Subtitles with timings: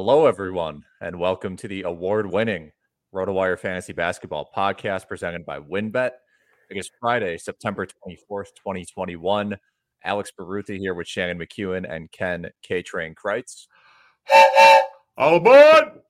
[0.00, 2.70] Hello, everyone, and welcome to the award winning
[3.12, 6.12] RotoWire Fantasy Basketball podcast presented by WynnBET.
[6.70, 9.58] It is Friday, September 24th, 2021.
[10.04, 13.66] Alex Barutha here with Shannon McEwen and Ken K Train Crites.
[15.16, 16.00] All aboard!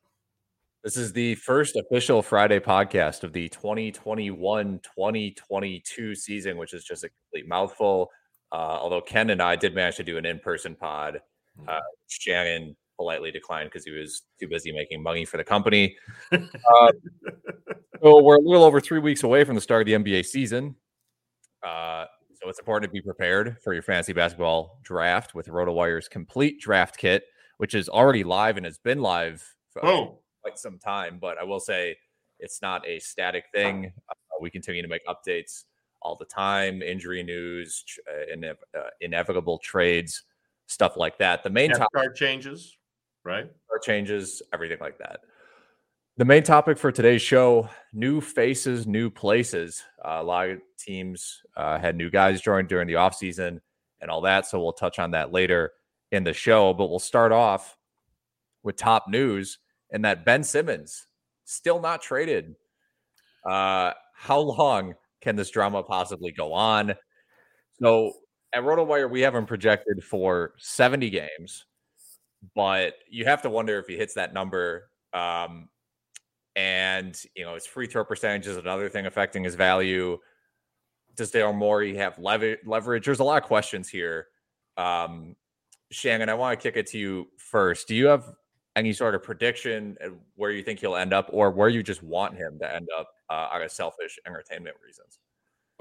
[0.85, 7.05] This is the first official Friday podcast of the 2021 2022 season, which is just
[7.05, 8.11] a complete mouthful.
[8.53, 11.23] Uh, although Ken and I did manage to do an in person pod.
[11.67, 15.97] Uh, Shannon politely declined because he was too busy making money for the company.
[16.33, 16.93] Uh,
[18.03, 20.77] so we're a little over three weeks away from the start of the NBA season.
[21.67, 26.61] Uh, so it's important to be prepared for your fantasy basketball draft with RotoWire's complete
[26.61, 27.25] draft kit,
[27.57, 31.19] which is already live and has been live for Oh, quite some time.
[31.21, 31.97] But I will say
[32.39, 33.93] it's not a static thing.
[34.09, 35.65] Uh, we continue to make updates
[36.01, 40.23] all the time, injury news, uh, uh, inevitable trades,
[40.67, 41.43] stuff like that.
[41.43, 42.78] The main topic changes,
[43.25, 43.51] right?
[43.83, 45.21] changes, everything like that.
[46.17, 49.85] The main topic for today's show new faces, new places.
[50.05, 53.61] Uh, a lot of teams uh, had new guys join during the offseason
[54.01, 54.47] and all that.
[54.47, 55.73] So we'll touch on that later
[56.11, 56.75] in the show.
[56.75, 57.77] But we'll start off
[58.65, 59.59] with top news
[59.93, 61.07] and that Ben Simmons
[61.45, 62.57] still not traded.
[63.49, 66.95] Uh, how long can this drama possibly go on?
[67.81, 68.13] So
[68.53, 71.67] at RotoWire, we have him projected for 70 games
[72.55, 74.91] but you have to wonder if he hits that number.
[75.13, 75.69] Um,
[76.57, 80.19] and you know, his free throw percentage is another thing affecting his value.
[81.15, 83.05] Does Daryl Morey have lever- leverage?
[83.05, 84.29] There's a lot of questions here.
[84.77, 85.37] Um,
[85.91, 87.89] Shannon, I want to kick it to you first.
[87.89, 88.33] Do you have
[88.77, 89.97] any sort of prediction
[90.37, 93.09] where you think he'll end up, or where you just want him to end up
[93.31, 95.19] uh, out of selfish entertainment reasons?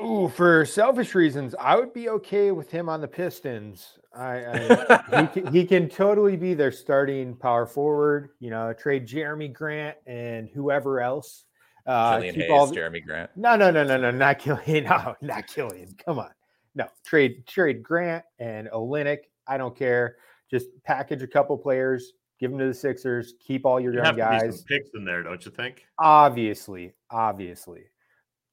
[0.01, 3.97] Ooh, for selfish reasons, I would be okay with him on the Pistons.
[4.15, 8.29] I, I he, can, he can totally be their starting power forward.
[8.39, 11.45] You know, trade Jerami Grant and whoever else.
[11.85, 13.31] Uh, Killian keep Hayes, all the- Jerami Grant.
[13.35, 14.83] no, no, no, no, no, not Killian.
[14.89, 15.95] No, not Killian.
[16.05, 16.29] Come on.
[16.75, 19.19] No, trade trade Grant and Olynyk.
[19.47, 20.17] I don't care.
[20.51, 24.05] Just package a couple players, give them to the Sixers, keep all your You young
[24.05, 24.57] have to be guys.
[24.57, 25.85] some picks in there, don't you think?
[25.97, 27.85] Obviously, obviously.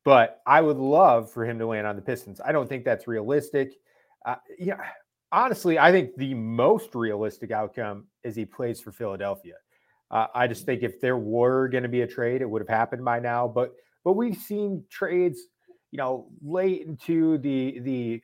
[0.05, 2.41] But I would love for him to land on the Pistons.
[2.45, 3.75] I don't think that's realistic.
[4.25, 4.81] Uh, yeah,
[5.33, 9.55] honestly, I think the most realistic outcome is he plays for Philadelphia.
[10.11, 12.69] Uh, I just think if there were going to be a trade, it would have
[12.69, 13.49] happened by now.
[13.49, 13.73] But
[14.05, 15.41] but we've seen trades,
[15.91, 18.23] you know, late into the the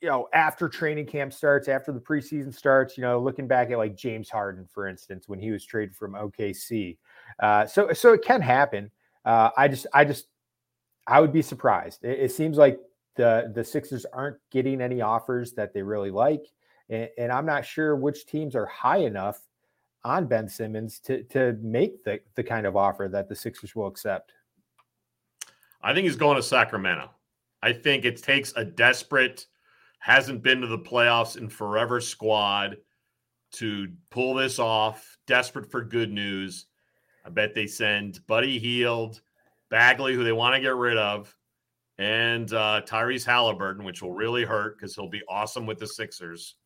[0.00, 2.96] you know after training camp starts, after the preseason starts.
[2.96, 6.14] You know, looking back at like James Harden, for instance, when he was traded from
[6.14, 6.96] OKC.
[7.38, 8.90] Uh, so so it can happen.
[9.24, 10.26] Uh, I just I just
[11.10, 12.04] I would be surprised.
[12.04, 12.78] It, it seems like
[13.16, 16.46] the the Sixers aren't getting any offers that they really like,
[16.88, 19.40] and, and I'm not sure which teams are high enough
[20.04, 23.88] on Ben Simmons to to make the the kind of offer that the Sixers will
[23.88, 24.32] accept.
[25.82, 27.10] I think he's going to Sacramento.
[27.62, 29.46] I think it takes a desperate,
[29.98, 32.76] hasn't been to the playoffs in forever squad
[33.52, 35.18] to pull this off.
[35.26, 36.66] Desperate for good news.
[37.24, 39.20] I bet they send Buddy Hield,
[39.70, 41.34] Bagley, who they want to get rid of,
[41.98, 46.56] and uh, Tyrese Halliburton, which will really hurt because he'll be awesome with the Sixers.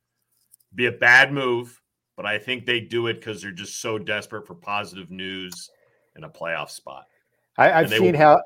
[0.74, 1.80] Be a bad move,
[2.16, 5.70] but I think they do it because they're just so desperate for positive news
[6.16, 7.04] and a playoff spot.
[7.58, 8.42] I, I've seen will- how.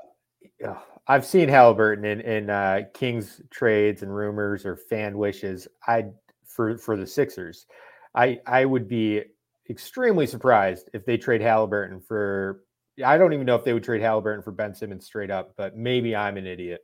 [0.66, 0.76] ugh,
[1.06, 5.68] I've seen Halliburton in in uh, Kings trades and rumors or fan wishes.
[5.86, 6.06] I
[6.44, 7.66] for for the Sixers,
[8.14, 9.22] I I would be
[9.70, 12.64] extremely surprised if they trade Halliburton for.
[13.04, 15.76] I don't even know if they would trade Halliburton for Ben Simmons straight up, but
[15.76, 16.82] maybe I'm an idiot.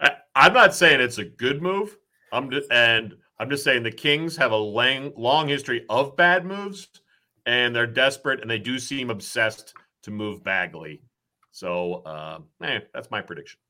[0.00, 1.96] I, I'm not saying it's a good move.
[2.32, 6.44] I'm just, and I'm just saying the Kings have a long long history of bad
[6.44, 6.88] moves,
[7.46, 11.02] and they're desperate, and they do seem obsessed to move Bagley.
[11.52, 13.60] So, uh, eh, that's my prediction.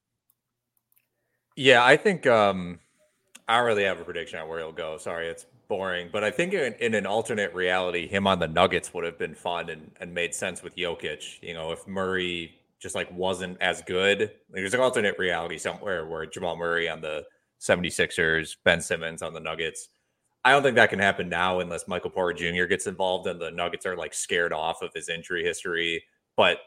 [1.56, 2.80] Yeah, I think um,
[3.46, 4.96] I don't really have a prediction on where he'll go.
[4.96, 6.08] Sorry, it's boring.
[6.12, 9.34] But I think in, in, an alternate reality, him on the Nuggets would have been
[9.34, 11.42] fun and, and made sense with Jokic.
[11.42, 16.06] You know, if Murray just like wasn't as good, like, there's an alternate reality somewhere
[16.06, 17.24] where Jamal Murray on the
[17.60, 19.88] 76ers, Ben Simmons on the Nuggets.
[20.44, 22.64] I don't think that can happen now unless Michael Porter Jr.
[22.64, 26.04] gets involved and the Nuggets are like scared off of his injury history.
[26.36, 26.58] But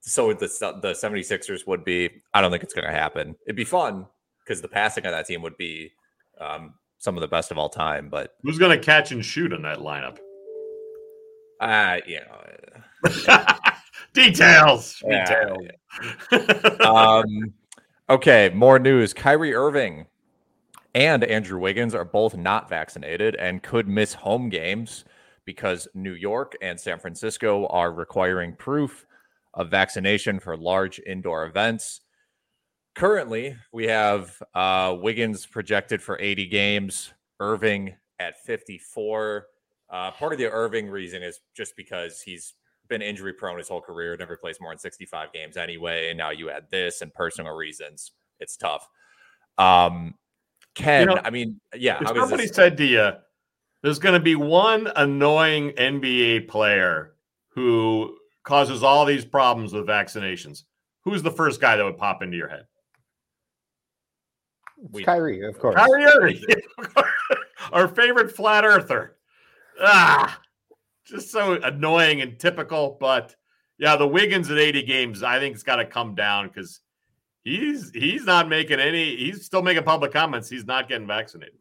[0.00, 0.46] so the
[0.82, 2.10] the 76ers would be.
[2.32, 3.36] I don't think it's going to happen.
[3.46, 4.06] It'd be fun
[4.44, 5.92] because the passing on that team would be
[6.40, 8.08] um, some of the best of all time.
[8.08, 10.18] But who's going to catch and shoot in that lineup?
[11.60, 13.10] Uh, you know,
[14.14, 15.02] details.
[15.06, 15.68] Yeah, details.
[16.32, 16.68] Yeah.
[16.80, 17.52] um,
[18.08, 19.12] okay, more news.
[19.12, 20.06] Kyrie Irving
[20.94, 25.04] and Andrew Wiggins are both not vaccinated and could miss home games
[25.44, 29.06] because New York and San Francisco are requiring proof
[29.54, 32.00] of vaccination for large indoor events.
[32.94, 39.46] Currently, we have uh, Wiggins projected for 80 games, Irving at 54.
[39.88, 42.54] Uh, part of the Irving reason is just because he's
[42.88, 46.10] been injury prone his whole career, never plays more than 65 games anyway.
[46.10, 48.86] And now you add this and personal reasons, it's tough.
[49.56, 50.14] Um,
[50.74, 51.98] Ken, you know, I mean, yeah.
[52.00, 53.12] If somebody said to you,
[53.82, 57.14] there's going to be one annoying NBA player
[57.48, 60.64] who causes all these problems with vaccinations,
[61.04, 62.66] who's the first guy that would pop into your head?
[64.90, 65.74] We, Kyrie, of course.
[65.74, 66.42] Kyrie Irving,
[67.72, 69.16] our favorite flat earther.
[69.80, 70.40] Ah,
[71.04, 72.96] just so annoying and typical.
[73.00, 73.34] But
[73.78, 76.80] yeah, the Wiggins at 80 games, I think it's got to come down because
[77.44, 79.16] he's he's not making any.
[79.16, 80.48] He's still making public comments.
[80.48, 81.54] He's not getting vaccinated.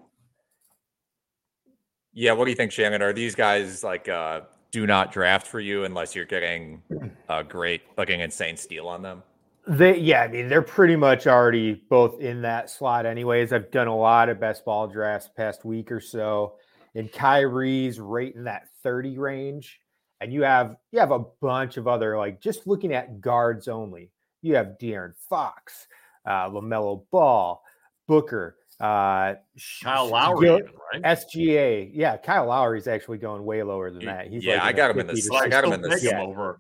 [2.14, 3.02] Yeah, what do you think, Shannon?
[3.02, 4.42] Are these guys like uh,
[4.72, 6.82] do not draft for you unless you're getting
[7.28, 9.24] a great, like an insane steal on them.
[9.70, 13.54] They, yeah, I mean, they're pretty much already both in that slot, anyways.
[13.54, 16.56] I've done a lot of best ball drafts past week or so,
[16.96, 19.80] and Kyrie's right in that 30 range.
[20.22, 24.12] And you have you have a bunch of other like just looking at guards only.
[24.42, 25.88] You have De'Aaron Fox,
[26.26, 27.62] uh, LaMelo Ball,
[28.08, 29.36] Booker, uh,
[29.84, 30.62] Kyle Lowry, Gil-
[30.94, 31.04] right?
[31.04, 31.92] SGA.
[31.94, 34.28] Yeah, Kyle Lowry is actually going way lower than that.
[34.28, 35.40] He's yeah, like I got him in the.
[35.42, 36.00] I got him in the.
[36.02, 36.22] Yeah.
[36.22, 36.60] over.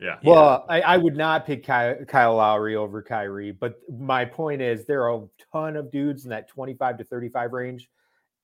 [0.00, 0.16] Yeah.
[0.24, 0.76] Well, yeah.
[0.76, 5.02] I, I, would not pick Kyle, Kyle Lowry over Kyrie, but my point is there
[5.02, 7.90] are a ton of dudes in that 25 to 35 range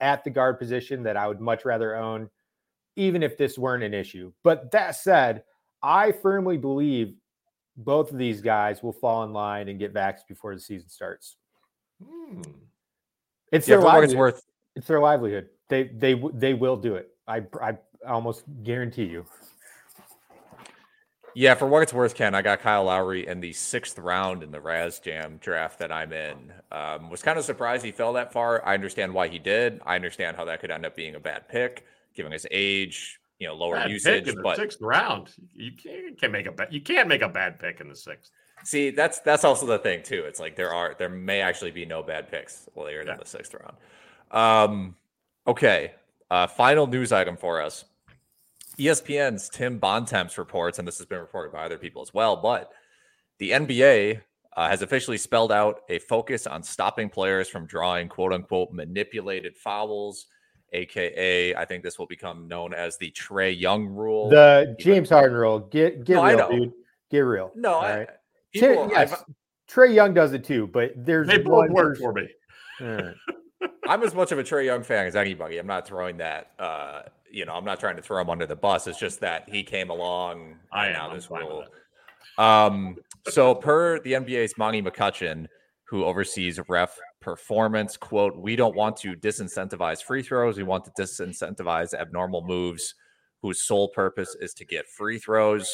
[0.00, 2.28] at the guard position that I would much rather own,
[2.96, 4.32] even if this weren't an issue.
[4.44, 5.44] But that said,
[5.82, 7.14] I firmly believe
[7.76, 11.36] both of these guys will fall in line and get vaxxed before the season starts.
[12.04, 12.42] Hmm.
[13.50, 14.18] It's yeah, their livelihood.
[14.18, 14.42] Worth.
[14.74, 15.48] It's their livelihood.
[15.68, 17.10] They they they will do it.
[17.26, 19.24] I I almost guarantee you.
[21.38, 24.50] Yeah, for what it's worth, Ken, I got Kyle Lowry in the sixth round in
[24.50, 26.50] the Raz Jam draft that I'm in.
[26.72, 28.66] Um, was kind of surprised he fell that far.
[28.66, 29.82] I understand why he did.
[29.84, 33.46] I understand how that could end up being a bad pick, given his age, you
[33.46, 34.34] know, lower bad usage.
[34.42, 37.58] but sixth round, you can't, you can't make a bad, you can't make a bad
[37.58, 38.30] pick in the sixth.
[38.64, 40.24] See, that's that's also the thing too.
[40.26, 43.10] It's like there are there may actually be no bad picks later yeah.
[43.10, 43.76] than the sixth round.
[44.30, 44.96] Um,
[45.46, 45.92] okay,
[46.30, 47.84] uh, final news item for us.
[48.78, 52.72] ESPN's Tim Bontemps reports, and this has been reported by other people as well, but
[53.38, 54.20] the NBA
[54.56, 59.56] uh, has officially spelled out a focus on stopping players from drawing quote unquote manipulated
[59.56, 60.26] fouls,
[60.72, 64.30] aka I think this will become known as the Trae Young rule.
[64.30, 65.60] The James Harden rule.
[65.60, 66.72] Get get no, real, dude.
[67.10, 67.52] Get real.
[67.54, 68.08] No, I, right?
[68.52, 69.24] People, yes,
[69.68, 72.28] Trae Young does it too, but there's they both work for me.
[73.88, 75.58] I'm as much of a Trae Young fan as anybody.
[75.58, 76.50] I'm not throwing that.
[76.58, 78.86] Uh, you know, I'm not trying to throw him under the bus.
[78.86, 80.56] It's just that he came along.
[80.72, 81.14] I am.
[81.14, 81.64] This rule.
[82.38, 82.96] Um,
[83.28, 85.46] so per the NBA's Monty McCutchen,
[85.84, 90.56] who oversees ref performance, quote, we don't want to disincentivize free throws.
[90.56, 92.94] We want to disincentivize abnormal moves
[93.42, 95.68] whose sole purpose is to get free throws.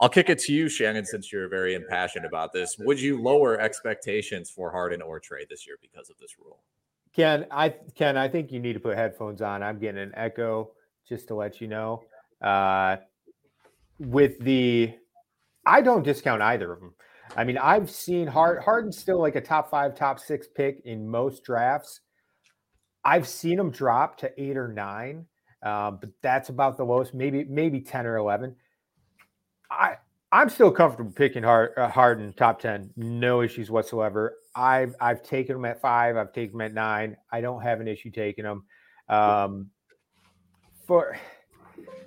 [0.00, 2.76] I'll kick it to you, Shannon, since you're very impassioned about this.
[2.80, 6.58] Would you lower expectations for Harden or Trae this year because of this rule?
[7.14, 9.62] Ken, I Ken, I think you need to put headphones on.
[9.62, 10.72] I'm getting an echo
[11.08, 12.02] just to let you know.
[12.42, 12.96] Uh,
[13.98, 14.92] with the,
[15.64, 16.94] I don't discount either of them.
[17.36, 21.08] I mean, I've seen Hard Harden's still like a top five, top six pick in
[21.08, 22.00] most drafts.
[23.04, 25.26] I've seen him drop to eight or nine,
[25.62, 28.56] um, but that's about the lowest, maybe maybe ten or eleven.
[29.70, 29.96] I
[30.32, 34.34] I'm still comfortable picking Hard, uh, Harden top ten, no issues whatsoever.
[34.54, 37.16] I've I've taken them at five, I've taken them at nine.
[37.32, 38.64] I don't have an issue taking them.
[39.08, 39.70] Um,
[40.86, 41.16] for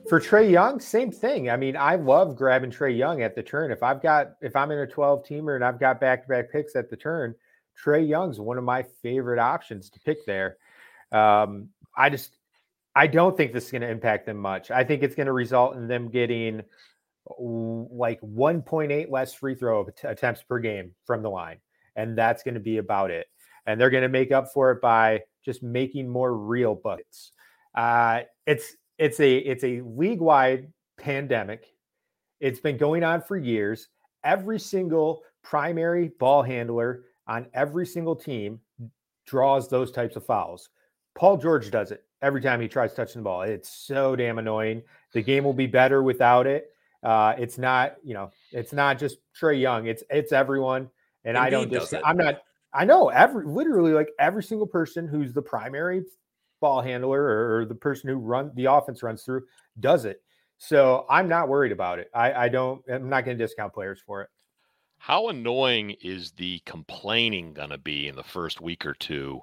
[0.08, 1.50] for Trae Young, same thing.
[1.50, 3.72] I mean, I love grabbing Trae Young at the turn.
[3.72, 6.51] If I've got if I'm in a 12 teamer and I've got back to back
[6.51, 7.36] picks at the turn,
[7.84, 10.58] Trae Young's one of my favorite options to pick there.
[11.12, 12.38] Um, I just
[12.96, 14.72] I don't think this is going to impact them much.
[14.72, 16.63] I think it's going to result in them getting
[17.38, 21.58] like 1.8 less free throw attempts per game from the line,
[21.98, 23.27] and that's going to be about it.
[23.66, 27.34] And they're going to make up for it by just making more real buckets.
[27.75, 31.66] Uh, it's it's a it's a league wide pandemic.
[32.39, 33.89] It's been going on for years.
[34.24, 38.60] Every single primary ball handler on every single team
[39.25, 40.70] draws those types of fouls.
[41.16, 43.42] Paul George does it every time he tries touching the ball.
[43.42, 44.84] It's so damn annoying.
[45.13, 46.70] The game will be better without it.
[47.04, 49.88] Uh, it's not, you know, it's not just Trae Young.
[49.88, 50.89] It's it's everyone.
[51.28, 51.94] And I don't just.
[52.04, 52.42] I'm not.
[52.74, 56.04] I know every literally like every single person who's the primary
[56.60, 59.44] ball handler or, or the person who run the offense runs through
[59.80, 60.22] does it.
[60.58, 62.10] So I'm not worried about it.
[62.14, 62.82] I, I don't.
[62.90, 64.30] I'm not going to discount players for it.
[64.98, 69.42] How annoying is the complaining going to be in the first week or two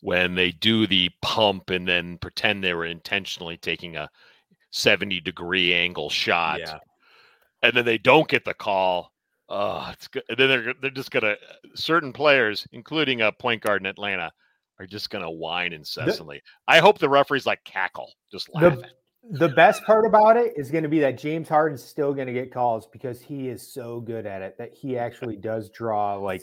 [0.00, 4.10] when they do the pump and then pretend they were intentionally taking a
[4.72, 6.78] 70 degree angle shot, yeah.
[7.62, 9.11] and then they don't get the call?
[9.54, 10.22] Oh, it's good.
[10.30, 11.36] And then they're they're just gonna
[11.74, 14.32] certain players, including a point guard in Atlanta,
[14.78, 16.42] are just going to whine incessantly.
[16.66, 18.82] The, I hope the referees like cackle, just laughing.
[19.30, 22.26] The, the best part about it is going to be that James Harden's still going
[22.26, 26.16] to get calls because he is so good at it that he actually does draw
[26.16, 26.42] like,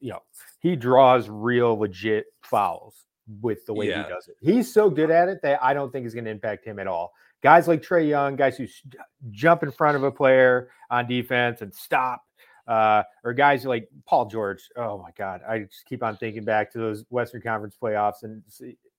[0.00, 0.22] you know,
[0.60, 3.04] he draws real legit fouls
[3.40, 4.04] with the way yeah.
[4.04, 4.36] he does it.
[4.40, 6.86] He's so good at it that I don't think is going to impact him at
[6.86, 7.12] all.
[7.42, 8.66] Guys like Trae Young, guys who
[9.30, 12.22] jump in front of a player on defense and stop
[12.66, 14.68] uh, or guys like Paul George.
[14.76, 18.42] Oh my God, I just keep on thinking back to those Western Conference playoffs, and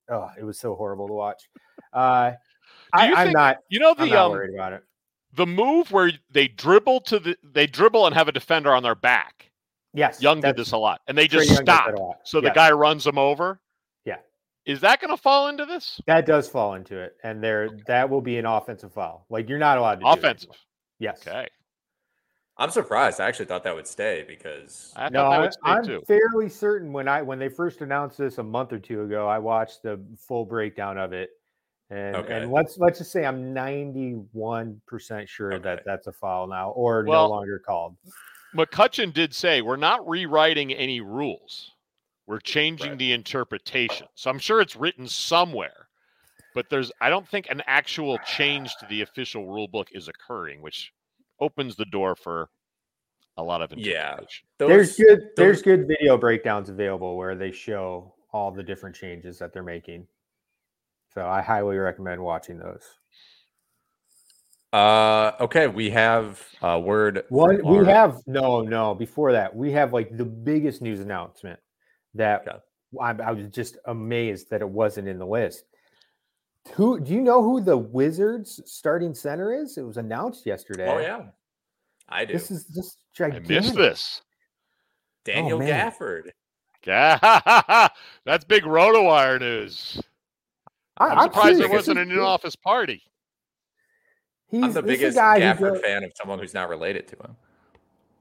[0.10, 1.50] oh, it was so horrible to watch.
[1.94, 2.32] Uh,
[2.94, 3.58] I, am not.
[3.70, 4.84] You know the I'm not um, worried about it.
[5.34, 8.96] The move where they dribble to the they dribble and have a defender on their
[8.96, 9.52] back.
[9.94, 11.96] Yes, Young did this a lot, and they just stop.
[12.24, 12.44] So yes.
[12.44, 13.60] the guy runs them over.
[14.06, 14.18] Yeah,
[14.66, 16.00] is that going to fall into this?
[16.08, 19.26] That does fall into it, and there that will be an offensive foul.
[19.30, 20.52] Like you're not allowed to offensive.
[21.00, 21.26] Yes.
[21.28, 21.48] Okay.
[22.60, 23.22] I'm surprised.
[23.22, 27.22] I actually thought that would stay because I no, I, am fairly certain when I
[27.22, 30.98] when they first announced this a month or two ago, I watched the full breakdown
[30.98, 31.30] of it,
[31.92, 32.42] and okay.
[32.42, 35.64] and let's let's just say I'm 91 percent sure okay.
[35.64, 37.96] that that's a foul now or well, no longer called.
[38.56, 41.74] McCutchen did say we're not rewriting any rules;
[42.26, 43.00] we're changing right.
[43.00, 44.08] the interpretation.
[44.16, 45.90] So I'm sure it's written somewhere,
[46.56, 50.64] but there's I don't think an actual change to the official rule book is occurring,
[50.64, 50.92] which
[51.40, 52.50] opens the door for
[53.38, 54.18] a lot of yeah.
[54.58, 55.30] Those, there's good those...
[55.36, 60.08] there's good video breakdowns available where they show all the different changes that they're making.
[61.14, 62.84] So I highly recommend watching those.
[64.74, 67.24] Uh, okay, we have a word.
[67.30, 68.94] One, we have no, no.
[68.94, 71.60] Before that, we have like the biggest news announcement
[72.16, 72.58] that okay.
[73.02, 75.64] I, I was just amazed that it wasn't in the list.
[76.74, 79.78] Who do you know who the Wizards starting center is?
[79.78, 80.88] It was announced yesterday.
[80.90, 81.24] Oh yeah,
[82.10, 82.34] I do.
[82.34, 83.50] This is just gigantic.
[83.52, 84.22] I missed this.
[85.26, 86.30] Daniel oh, Gafford.
[88.26, 90.02] That's big RotoWire news.
[90.98, 93.02] I, am surprised there wasn't an in-office party.
[94.48, 97.36] He's, I'm the biggest Gafford fan of someone who's not related to him.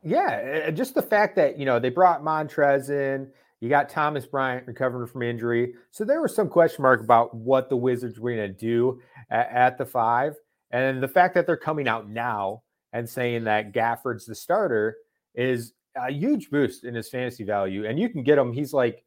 [0.02, 3.28] Yeah, just the fact that you know they brought Montrez in.
[3.60, 5.75] You got Thomas Bryant recovering from injury.
[5.90, 9.50] So there was some question mark about what the Wizards were going to do at,
[9.50, 10.34] at, the five.
[10.70, 14.96] And the fact that they're coming out now and saying that Gafford's the starter
[15.34, 17.86] is a huge boost in his fantasy value.
[17.86, 18.52] And you can get him.
[18.52, 19.04] He's like,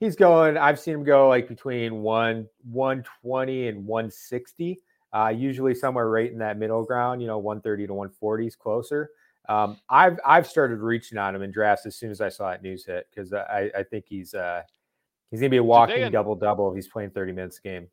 [0.00, 4.80] he's going, I've seen him go like between one 120 and 160.
[5.14, 9.10] Uh, usually somewhere right in that middle ground, you know, 130 to 140 is closer.
[9.48, 12.62] Um, I've I've started reaching on him in drafts as soon as I saw that
[12.62, 14.62] news hit because I, I think he's uh,
[15.30, 17.88] he's gonna be a walking an- double double if he's playing 30 minutes a game.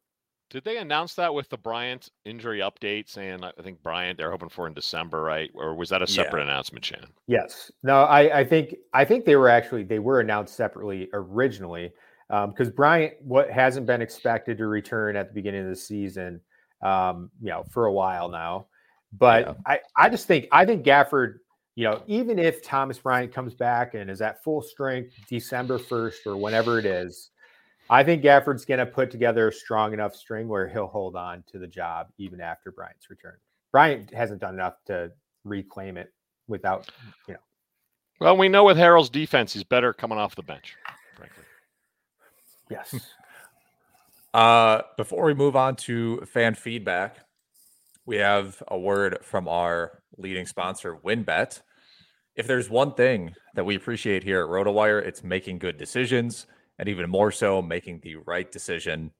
[0.49, 4.49] Did they announce that with the Bryant injury update saying I think Bryant they're hoping
[4.49, 5.51] for in December, right?
[5.53, 6.51] Or was that a separate yeah.
[6.51, 7.05] announcement, Shan?
[7.27, 7.71] Yes.
[7.83, 11.91] No, I, I think I think they were actually they were announced separately originally
[12.29, 16.41] because um, Bryant what hasn't been expected to return at the beginning of the season,
[16.81, 18.67] um, you know, for a while now.
[19.11, 19.53] But yeah.
[19.65, 21.35] I, I just think I think Gafford,
[21.75, 26.27] you know, even if Thomas Bryant comes back and is at full strength December 1st
[26.27, 27.31] or whenever it is,
[27.89, 31.43] I think Gafford's going to put together a strong enough string where he'll hold on
[31.51, 33.37] to the job even after Bryant's return.
[33.71, 35.11] Bryant hasn't done enough to
[35.43, 36.13] reclaim it
[36.47, 36.89] without,
[37.27, 37.39] you know.
[38.19, 40.75] Well, we know with Harrell's defense, he's better coming off the bench,
[41.15, 41.43] frankly.
[42.69, 42.93] Yes.
[44.33, 47.17] uh, before we move on to fan feedback,
[48.09, 51.61] we have a word from our leading sponsor, WynnBET.
[52.35, 56.47] If there's one thing that we appreciate here at RotoWire, it's making good decisions
[56.79, 59.11] and even more so, making the right decision.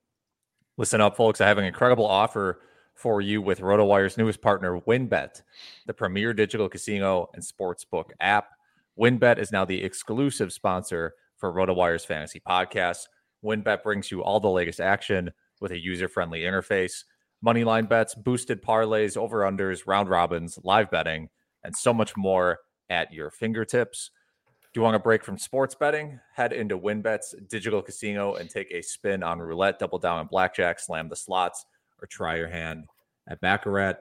[0.76, 1.40] Listen up, folks.
[1.40, 2.62] I have an incredible offer
[2.96, 5.40] for you with RotoWire's newest partner, WynnBET,
[5.86, 8.48] the premier digital casino and sportsbook app.
[8.98, 13.06] WynnBET is now the exclusive sponsor for RotoWire's fantasy podcast.
[13.44, 15.30] WinBet brings you all the latest action
[15.60, 17.04] with a user friendly interface,
[17.44, 21.28] moneyline bets, boosted parlays, over unders, round robins, live betting,
[21.64, 24.10] and so much more at your fingertips.
[24.72, 26.20] Do you want a break from sports betting?
[26.34, 30.78] Head into WynnBET's digital casino and take a spin on roulette, double down on blackjack,
[30.78, 31.64] slam the slots,
[32.00, 32.84] or try your hand
[33.28, 33.94] at Baccarat.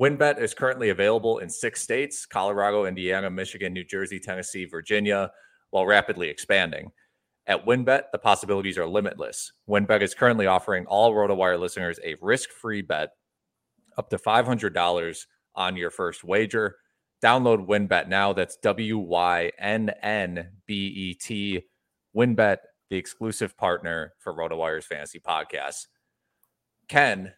[0.00, 5.30] WynnBET is currently available in six states Colorado, Indiana, Michigan, New Jersey, Tennessee, Virginia,
[5.70, 6.90] while rapidly expanding.
[7.48, 9.52] At WynnBET, the possibilities are limitless.
[9.66, 13.12] WynnBET is currently offering all RotoWire listeners a risk free bet
[13.96, 16.76] up to $500 on your first wager.
[17.24, 18.34] Download WynnBET now.
[18.34, 21.62] That's W Y N N B E T.
[22.14, 22.58] WynnBET,
[22.90, 25.86] the exclusive partner for RotoWire's fantasy podcast.
[26.86, 27.32] Ken,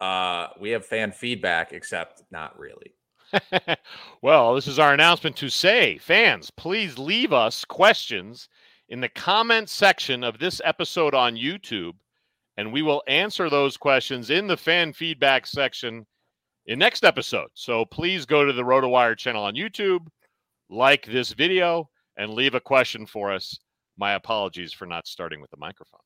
[0.00, 2.96] uh, we have fan feedback, except not really.
[4.22, 8.48] well, this is our announcement to say, fans, please leave us questions
[8.88, 11.92] in the comment section of this episode on YouTube,
[12.56, 16.06] and we will answer those questions in the fan feedback section
[16.66, 17.48] in next episode.
[17.54, 20.06] So please go to the RotoWire channel on YouTube,
[20.70, 23.58] like this video, and leave a question for us.
[23.96, 26.00] My apologies for not starting with the microphone.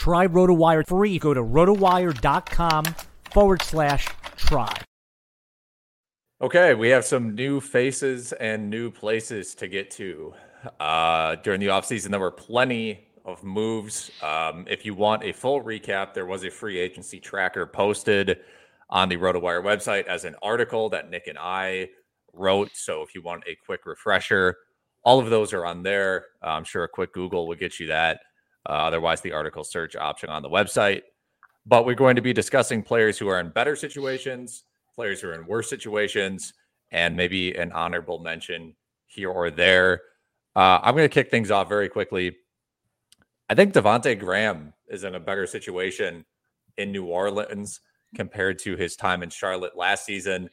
[0.00, 1.18] Try RotoWire free.
[1.18, 2.84] Go to rotowire.com
[3.30, 4.74] forward slash try.
[6.42, 10.32] Okay, we have some new faces and new places to get to.
[10.78, 14.10] Uh, during the offseason, there were plenty of moves.
[14.22, 18.38] Um, if you want a full recap, there was a free agency tracker posted
[18.88, 21.90] on the RotoWire website as an article that Nick and I
[22.32, 22.70] wrote.
[22.72, 24.56] So if you want a quick refresher,
[25.04, 26.24] all of those are on there.
[26.42, 28.20] Uh, I'm sure a quick Google will get you that.
[28.66, 31.02] Uh, otherwise, the article search option on the website.
[31.66, 34.64] But we're going to be discussing players who are in better situations,
[35.00, 36.52] players who are in worse situations,
[36.90, 38.74] and maybe an honorable mention
[39.06, 40.02] here or there.
[40.56, 42.36] Uh, I'm going to kick things off very quickly
[43.50, 46.24] I think Devonte Graham is in a better situation
[46.78, 47.80] in New Orleans
[48.14, 50.48] compared to his time in Charlotte last season.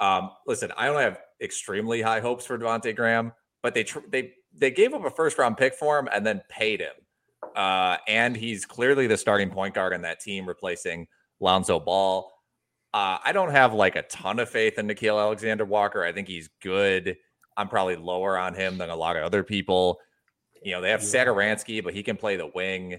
[0.00, 3.32] Um, listen, I don't have extremely high hopes for Devonte Graham,
[3.62, 6.40] but they tr- they they gave up a first round pick for him and then
[6.48, 6.94] paid him.
[7.54, 11.06] Uh, and he's clearly the starting point guard on that team, replacing
[11.40, 12.32] Lonzo Ball.
[12.98, 16.02] Uh, I don't have like a ton of faith in Nickeil Alexander Walker.
[16.02, 17.16] I think he's good.
[17.56, 20.00] I'm probably lower on him than a lot of other people.
[20.64, 21.24] You know, they have yeah.
[21.24, 22.98] Satoransky, but he can play the wing.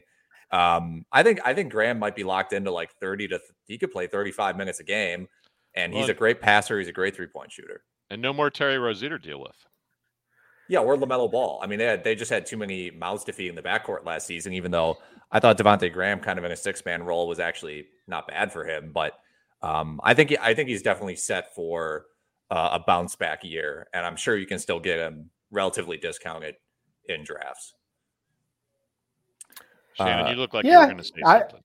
[0.51, 3.91] Um, I think I think Graham might be locked into like 30 to he could
[3.91, 5.27] play 35 minutes a game,
[5.75, 6.79] and he's a great passer.
[6.79, 7.83] He's a great three point shooter.
[8.09, 9.65] And no more Terry Rozier to deal with.
[10.69, 11.59] Yeah, or LaMelo Ball.
[11.62, 14.05] I mean, they had, they just had too many mouths to feed in the backcourt
[14.05, 14.53] last season.
[14.53, 14.97] Even though
[15.29, 18.53] I thought Devonte Graham, kind of in a six man role, was actually not bad
[18.53, 18.91] for him.
[18.93, 19.19] But
[19.61, 22.05] um, I think I think he's definitely set for
[22.49, 26.55] uh, a bounce back year, and I'm sure you can still get him relatively discounted
[27.07, 27.73] in drafts.
[29.93, 31.59] Shannon, uh, you look like yeah, you're going to say something.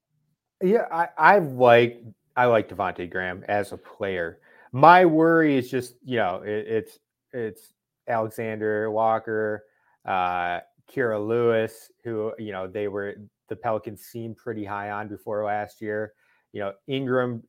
[0.62, 2.02] I, yeah, I, I like
[2.37, 4.40] I like Devonte Graham as a player.
[4.72, 6.98] My worry is just you know it, it's
[7.33, 7.72] it's
[8.09, 9.64] Alexander Walker,
[10.04, 13.14] uh, Kira Lewis, who you know they were
[13.48, 16.14] the Pelicans seemed pretty high on before last year.
[16.55, 17.43] You know Ingram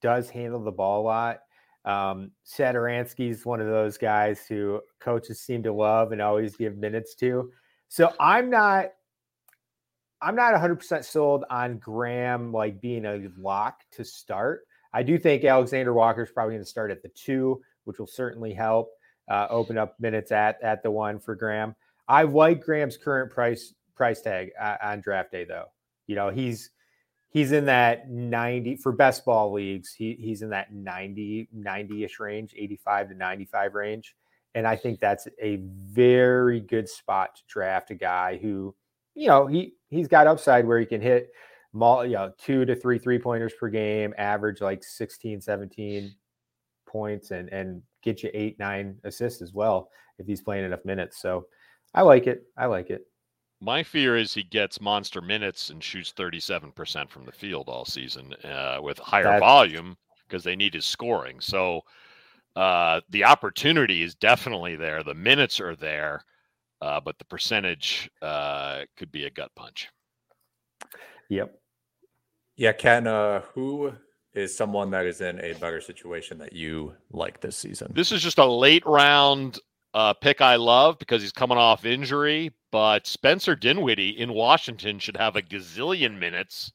[0.00, 1.40] does handle the ball a lot.
[1.84, 7.14] Um, is one of those guys who coaches seem to love and always give minutes
[7.16, 7.52] to.
[7.88, 8.86] So I'm not,
[10.20, 14.62] I'm not 100% sold on Graham like being a lock to start.
[14.92, 18.08] I do think Alexander Walker is probably going to start at the two, which will
[18.08, 18.88] certainly help
[19.28, 21.76] uh, open up minutes at at the one for Graham.
[22.08, 25.66] I like Graham's current price price tag uh, on draft day though.
[26.06, 26.70] You know he's
[27.36, 29.92] he's in that 90 for best ball leagues.
[29.92, 34.16] He, he's in that 90, 90 ish range, 85 to 95 range.
[34.54, 38.74] And I think that's a very good spot to draft a guy who,
[39.14, 41.28] you know, he, he's got upside where he can hit
[41.74, 46.14] you know, two to three three pointers per game, average like 16, 17
[46.86, 51.20] points, and and get you eight, nine assists as well if he's playing enough minutes.
[51.20, 51.44] So
[51.92, 52.44] I like it.
[52.56, 53.02] I like it.
[53.60, 58.34] My fear is he gets monster minutes and shoots 37% from the field all season
[58.44, 59.40] uh, with higher That's...
[59.40, 61.40] volume because they need his scoring.
[61.40, 61.82] So
[62.54, 65.02] uh, the opportunity is definitely there.
[65.02, 66.22] The minutes are there,
[66.82, 69.88] uh, but the percentage uh, could be a gut punch.
[71.28, 71.58] Yep.
[72.56, 73.92] Yeah, Ken, uh, who
[74.34, 77.92] is someone that is in a better situation that you like this season?
[77.94, 79.58] This is just a late round
[79.96, 85.16] uh, pick I love because he's coming off injury, but Spencer Dinwiddie in Washington should
[85.16, 86.70] have a gazillion minutes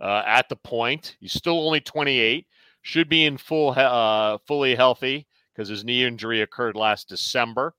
[0.00, 1.14] uh, at the point.
[1.20, 2.46] He's still only 28,
[2.80, 7.74] should be in full, uh, fully healthy because his knee injury occurred last December.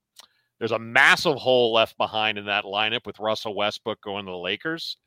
[0.59, 4.37] There's a massive hole left behind in that lineup with Russell Westbrook going to the
[4.37, 4.97] Lakers.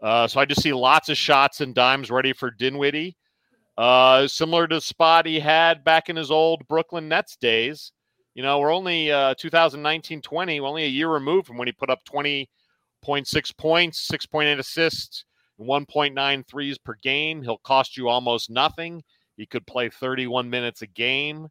[0.00, 3.16] Uh, so I just see lots of shots and dimes ready for Dinwiddie.
[3.76, 7.90] Uh, similar to the spot he had back in his old Brooklyn Nets days.
[8.36, 11.88] You know, we're only uh, 2019 20, only a year removed from when he put
[11.88, 15.24] up 20.6 points, 6.8 assists,
[15.58, 17.42] 1.9 threes per game.
[17.42, 19.02] He'll cost you almost nothing.
[19.38, 21.48] He could play 31 minutes a game.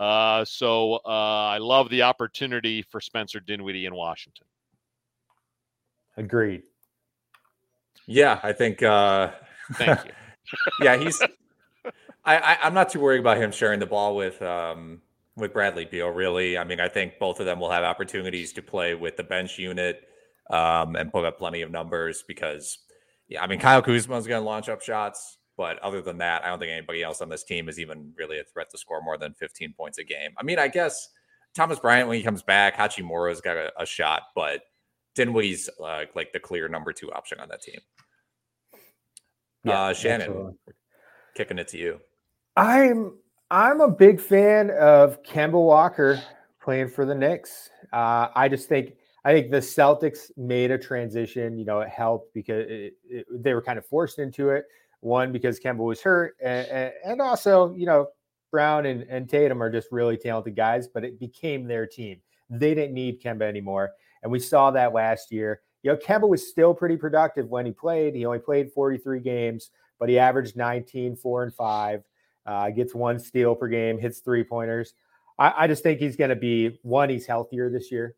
[0.00, 4.48] Uh, so uh, I love the opportunity for Spencer Dinwiddie in Washington.
[6.16, 6.64] Agreed.
[8.06, 8.82] Yeah, I think.
[8.82, 9.30] Uh,
[9.74, 10.10] Thank you.
[10.82, 11.22] yeah, he's.
[12.24, 15.02] I, I am not too worried about him sharing the ball with um
[15.36, 16.08] with Bradley Beal.
[16.08, 19.24] Really, I mean, I think both of them will have opportunities to play with the
[19.24, 20.02] bench unit
[20.50, 22.78] um and put up plenty of numbers because
[23.28, 25.38] yeah, I mean, Kyle Kuzma's going to launch up shots.
[25.56, 28.38] But other than that, I don't think anybody else on this team is even really
[28.38, 30.30] a threat to score more than 15 points a game.
[30.36, 31.08] I mean, I guess
[31.54, 34.60] Thomas Bryant, when he comes back, Hachimura's got a, a shot, but
[35.14, 37.80] Dinwiddie's uh, like the clear number two option on that team.
[39.64, 40.54] Yeah, uh, Shannon, absolutely.
[41.34, 42.00] kicking it to you.
[42.54, 43.16] I'm
[43.50, 46.20] I'm a big fan of Kemba Walker
[46.60, 47.70] playing for the Knicks.
[47.92, 51.56] Uh, I just think I think the Celtics made a transition.
[51.56, 54.64] You know, it helped because it, it, they were kind of forced into it.
[55.00, 58.08] One because Kemba was hurt, and, and also you know
[58.50, 62.20] Brown and, and Tatum are just really talented guys, but it became their team.
[62.50, 63.92] They didn't need Kemba anymore,
[64.24, 65.60] and we saw that last year.
[65.82, 68.16] You know, Kemba was still pretty productive when he played.
[68.16, 72.02] He only played 43 games, but he averaged 19, four and five.
[72.46, 74.94] Uh, gets one steal per game, hits three pointers.
[75.38, 77.10] I, I just think he's going to be one.
[77.10, 78.14] He's healthier this year.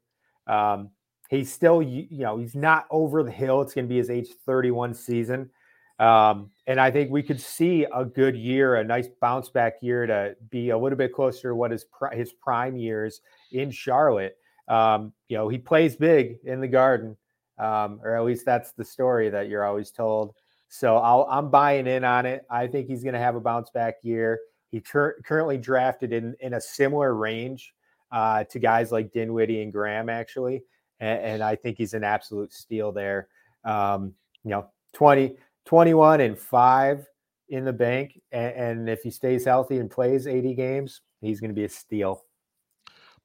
[0.46, 0.90] Um,
[1.28, 3.60] he's still, you know, he's not over the hill.
[3.62, 5.50] It's going to be his age 31 season.
[5.98, 10.06] Um, and I think we could see a good year, a nice bounce back year
[10.06, 14.36] to be a little bit closer to what his his prime years in Charlotte.
[14.68, 17.16] Um, you know, he plays big in the Garden,
[17.58, 20.34] um, or at least that's the story that you're always told.
[20.68, 22.44] So i am buying in on it.
[22.50, 24.38] I think he's going to have a bounce back year.
[24.70, 27.72] He cur- currently drafted in in a similar range
[28.12, 30.62] uh, to guys like Dinwiddie and Graham, actually,
[31.00, 33.28] and, and I think he's an absolute steal there.
[33.64, 37.06] Um, you know, 20 21 and 5
[37.50, 38.20] in the bank.
[38.32, 41.68] And, and if he stays healthy and plays 80 games, he's going to be a
[41.68, 42.24] steal.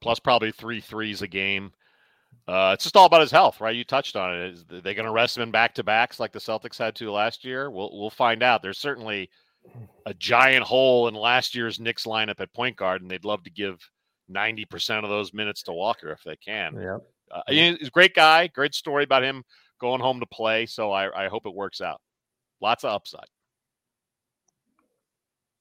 [0.01, 1.71] Plus, probably three threes a game.
[2.47, 3.75] Uh, it's just all about his health, right?
[3.75, 4.53] You touched on it.
[4.53, 7.12] Is they going to rest him in back to backs like the Celtics had to
[7.12, 7.71] last year?
[7.71, 8.62] We'll we'll find out.
[8.62, 9.29] There's certainly
[10.06, 13.49] a giant hole in last year's Knicks lineup at point guard, and they'd love to
[13.49, 13.79] give
[14.29, 16.75] 90% of those minutes to Walker if they can.
[16.75, 16.97] Yeah.
[17.32, 18.47] Uh, he's a great guy.
[18.47, 19.43] Great story about him
[19.79, 20.65] going home to play.
[20.65, 22.01] So I, I hope it works out.
[22.62, 23.25] Lots of upside.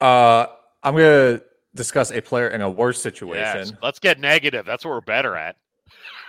[0.00, 0.46] Uh,
[0.82, 3.42] I'm going to discuss a player in a worse situation.
[3.42, 4.66] Yes, let's get negative.
[4.66, 5.56] That's what we're better at.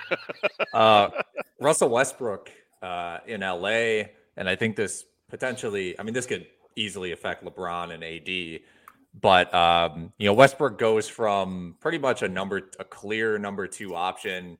[0.73, 1.09] uh,
[1.59, 4.03] Russell Westbrook uh, in LA,
[4.37, 8.61] and I think this potentially, I mean, this could easily affect LeBron and AD.
[9.19, 13.95] But um, you know, Westbrook goes from pretty much a number, a clear number two
[13.95, 14.57] option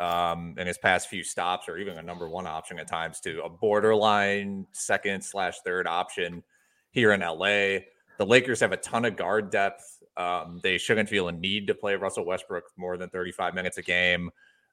[0.00, 3.42] um, in his past few stops, or even a number one option at times, to
[3.42, 6.42] a borderline second slash third option
[6.90, 7.78] here in LA.
[8.18, 10.02] The Lakers have a ton of guard depth.
[10.16, 13.82] Um, they shouldn't feel a need to play Russell Westbrook more than 35 minutes a
[13.82, 14.30] game.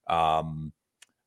[0.07, 0.71] Um,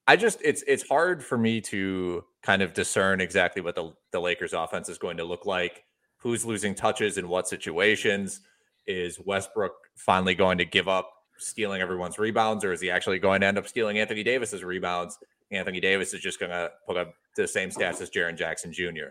[0.06, 4.20] I just it's it's hard for me to kind of discern exactly what the, the
[4.20, 5.84] Lakers offense is going to look like.
[6.18, 8.40] Who's losing touches in what situations?
[8.86, 13.40] Is Westbrook finally going to give up stealing everyone's rebounds, or is he actually going
[13.40, 15.18] to end up stealing Anthony Davis's rebounds?
[15.50, 19.10] Anthony Davis is just going to put up the same stats as Jaren Jackson Jr.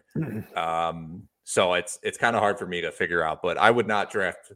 [0.58, 3.42] Um, so it's it's kind of hard for me to figure out.
[3.42, 4.52] But I would not draft.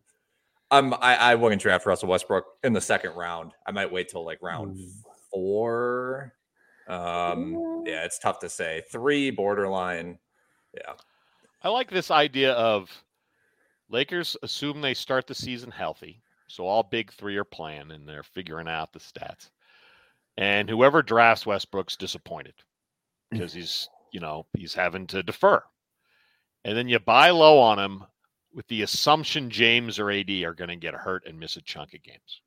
[0.71, 3.53] Um, I, I wouldn't draft Russell Westbrook in the second round.
[3.65, 4.91] I might wait till like round mm.
[5.31, 6.33] four.
[6.87, 8.83] Um, yeah, it's tough to say.
[8.91, 10.19] Three borderline.
[10.75, 10.93] Yeah.
[11.63, 12.89] I like this idea of
[13.89, 16.21] Lakers assume they start the season healthy.
[16.47, 19.49] So all big three are playing and they're figuring out the stats.
[20.37, 22.53] And whoever drafts Westbrook's disappointed
[23.31, 25.61] because he's, you know, he's having to defer.
[26.63, 28.03] And then you buy low on him
[28.53, 31.93] with the assumption James or AD are going to get hurt and miss a chunk
[31.93, 32.41] of games.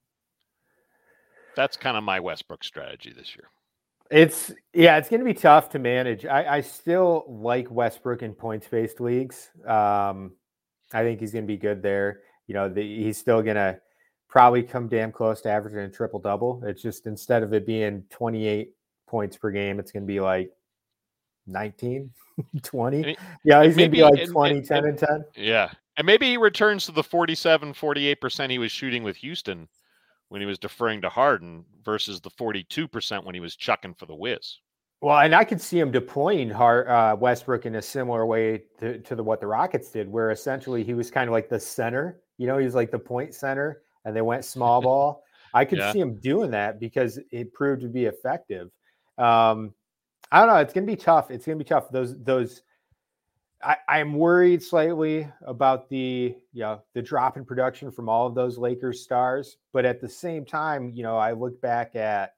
[1.54, 3.48] That's kind of my Westbrook strategy this year.
[4.10, 6.26] It's yeah, it's going to be tough to manage.
[6.26, 9.50] I, I still like Westbrook in points based leagues.
[9.66, 10.32] Um,
[10.92, 12.20] I think he's going to be good there.
[12.46, 13.78] You know, the, he's still going to
[14.28, 16.62] probably come damn close to averaging a triple double.
[16.66, 18.72] It's just instead of it being 28
[19.06, 20.50] points per game, it's going to be like
[21.46, 22.10] 19,
[22.62, 23.16] 20.
[23.44, 25.24] yeah, he's going to be like 20, and, 10, and, and 10.
[25.36, 25.70] Yeah.
[25.96, 29.68] And maybe he returns to the 47, 48% he was shooting with Houston
[30.28, 34.14] when he was deferring to Harden versus the 42% when he was chucking for the
[34.14, 34.58] whiz.
[35.02, 38.98] Well, and I could see him deploying Hart, uh, Westbrook in a similar way to,
[39.00, 42.20] to the, what the Rockets did, where essentially he was kind of like the center.
[42.38, 45.24] You know, he was like the point center, and they went small ball.
[45.52, 45.92] I could yeah.
[45.92, 48.70] see him doing that because it proved to be effective.
[49.18, 49.74] Um,
[50.30, 50.56] I don't know.
[50.56, 51.30] It's going to be tough.
[51.30, 51.90] It's going to be tough.
[51.90, 52.62] Those those
[53.62, 58.34] I, I'm worried slightly about the you know the drop in production from all of
[58.34, 62.34] those Lakers stars, but at the same time, you know, I look back at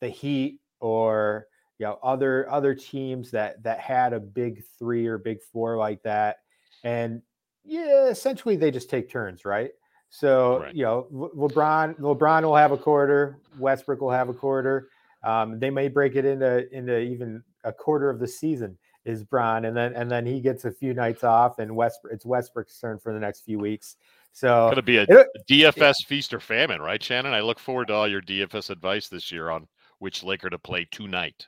[0.00, 1.46] the Heat or
[1.78, 6.02] you know other other teams that that had a big three or big four like
[6.02, 6.38] that,
[6.84, 7.22] and
[7.64, 9.70] yeah, essentially they just take turns, right?
[10.10, 10.74] So right.
[10.74, 14.88] you know, LeBron LeBron will have a quarter, Westbrook will have a quarter.
[15.22, 19.64] Um, they may break it into into even a quarter of the season is Bron,
[19.64, 22.98] and then and then he gets a few nights off, and West it's Westbrook's turn
[22.98, 23.96] for the next few weeks.
[24.32, 25.92] So it's to be a, a DFS yeah.
[26.06, 27.32] feast or famine, right, Shannon?
[27.32, 29.66] I look forward to all your DFS advice this year on
[29.98, 31.46] which Laker to play tonight.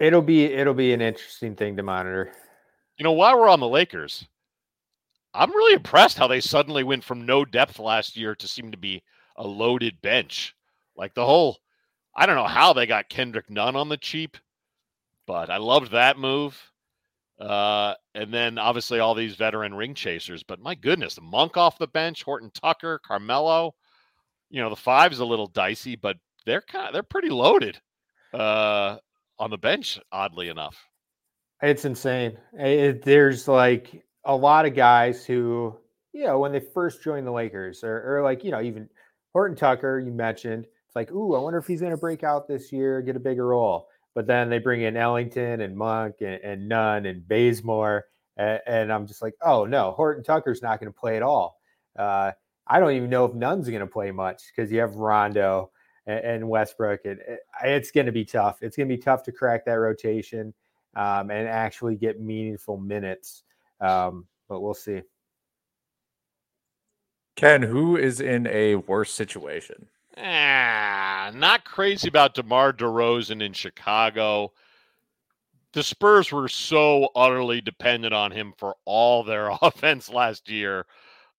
[0.00, 2.32] It'll be it'll be an interesting thing to monitor.
[2.98, 4.26] You know, while we're on the Lakers,
[5.32, 8.78] I'm really impressed how they suddenly went from no depth last year to seem to
[8.78, 9.02] be
[9.36, 10.54] a loaded bench.
[10.96, 11.58] Like the whole,
[12.14, 14.36] I don't know how they got Kendrick Nunn on the cheap,
[15.26, 16.60] but I loved that move.
[17.38, 20.42] Uh, and then obviously all these veteran ring chasers.
[20.42, 23.74] But my goodness, the Monk off the bench, Horton Tucker, Carmelo.
[24.50, 26.16] You know, the five is a little dicey, but
[26.46, 27.80] they're kind of they're pretty loaded
[28.32, 28.98] uh,
[29.38, 29.98] on the bench.
[30.12, 30.76] Oddly enough,
[31.60, 32.36] it's insane.
[32.52, 35.76] It, there's like a lot of guys who,
[36.12, 38.88] you know, when they first joined the Lakers, or, or like you know, even
[39.32, 40.66] Horton Tucker, you mentioned.
[40.86, 43.20] It's like, ooh, I wonder if he's going to break out this year, get a
[43.20, 43.88] bigger role.
[44.14, 48.04] But then they bring in Ellington and Monk and, and Nunn and Bazemore.
[48.36, 51.58] And, and, I'm just like, oh no, Horton Tucker's not going to play at all.
[51.96, 52.32] Uh,
[52.66, 55.70] I don't even know if Nunn's going to play much because you have Rondo
[56.06, 57.00] and, and Westbrook.
[57.04, 58.62] And it, it's going to be tough.
[58.62, 60.54] It's going to be tough to crack that rotation
[60.96, 63.42] um, and actually get meaningful minutes.
[63.80, 65.02] Um, but we'll see.
[67.36, 69.88] Ken, who is in a worse situation?
[70.16, 74.52] Ah, not crazy about DeMar DeRozan in Chicago.
[75.72, 80.86] The Spurs were so utterly dependent on him for all their offense last year.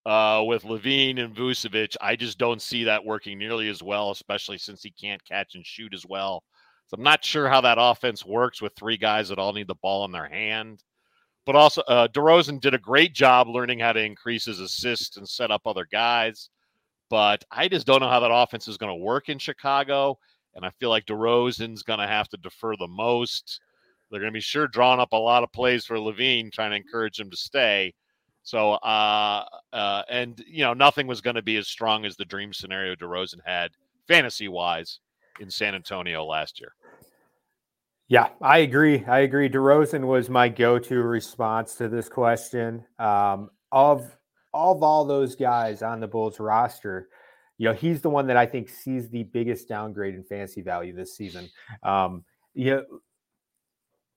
[0.04, 4.56] Uh, with LaVine and Vucevic, I just don't see that working nearly as well, especially
[4.56, 6.44] since he can't catch and shoot as well.
[6.86, 9.74] So I'm not sure how that offense works with three guys that all need the
[9.74, 10.84] ball in their hand.
[11.44, 15.28] But also, uh, DeRozan did a great job learning how to increase his assists and
[15.28, 16.50] set up other guys.
[17.08, 20.18] But I just don't know how that offense is going to work in Chicago.
[20.54, 23.60] And I feel like DeRozan's going to have to defer the most.
[24.10, 26.76] They're going to be sure drawing up a lot of plays for LaVine, trying to
[26.76, 27.92] encourage him to stay.
[28.42, 32.24] So, uh, uh, and you know, nothing was going to be as strong as the
[32.24, 33.72] dream scenario DeRozan had
[34.06, 35.00] fantasy wise
[35.40, 36.72] in San Antonio last year.
[38.08, 39.04] Yeah, I agree.
[39.04, 39.48] I agree.
[39.48, 42.84] DeRozan was my go-to response to this question.
[43.00, 44.16] Um, of
[44.56, 47.08] of all those guys on the Bulls roster,
[47.58, 50.94] you know, he's the one that I think sees the biggest downgrade in fantasy value
[50.94, 51.48] this season.
[51.82, 52.84] Um, you know,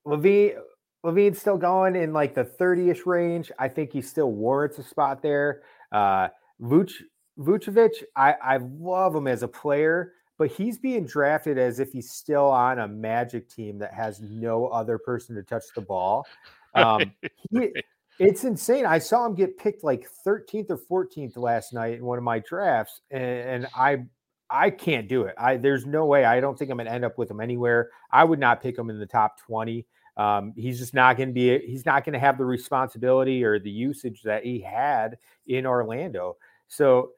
[0.06, 0.56] LaVine,
[1.04, 3.50] LaVine's still going in like the 30-ish range.
[3.58, 5.62] I think he still warrants a spot there.
[5.92, 6.28] Uh
[6.60, 6.92] Vuc,
[7.38, 12.10] Vucevic, I, I love him as a player, but he's being drafted as if he's
[12.10, 16.26] still on a magic team that has no other person to touch the ball.
[16.72, 17.10] Um,
[17.50, 17.72] he,
[18.20, 18.84] it's insane.
[18.84, 22.38] I saw him get picked like 13th or 14th last night in one of my
[22.40, 24.04] drafts, and, and I
[24.50, 25.34] I can't do it.
[25.38, 26.26] I there's no way.
[26.26, 27.90] I don't think I'm gonna end up with him anywhere.
[28.12, 29.86] I would not pick him in the top 20.
[30.18, 31.60] Um, he's just not to be.
[31.60, 36.36] He's not to have the responsibility or the usage that he had in Orlando.
[36.68, 37.12] So,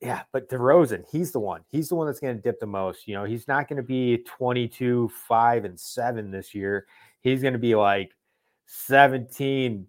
[0.00, 0.22] yeah.
[0.30, 1.62] But DeRozan, he's the one.
[1.70, 3.08] He's the one that's going to dip the most.
[3.08, 6.86] You know, he's not going to be 22, five, and seven this year.
[7.20, 8.12] He's going to be like
[8.66, 9.88] 17,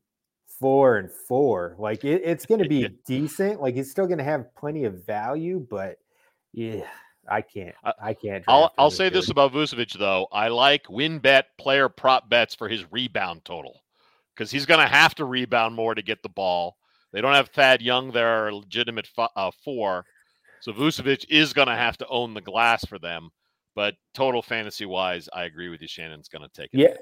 [0.60, 1.76] four and four.
[1.78, 3.62] Like it, it's going to be decent.
[3.62, 5.98] Like it's still going to have plenty of value, but
[6.54, 6.84] yeah,
[7.30, 7.76] I can't.
[8.02, 8.44] I can't.
[8.48, 10.28] I'll I'll say this about Vucevic though.
[10.32, 13.82] I like WynnBET player prop bets for his rebound total
[14.36, 16.78] because he's going to have to rebound more to get the ball.
[17.12, 20.06] They don't have Thad Young there, are legitimate uh, four.
[20.60, 23.30] So Vucevic is going to have to own the glass for them.
[23.76, 25.88] But total fantasy wise, I agree with you.
[25.88, 26.80] Shannon's going to take it.
[26.80, 26.96] Yeah,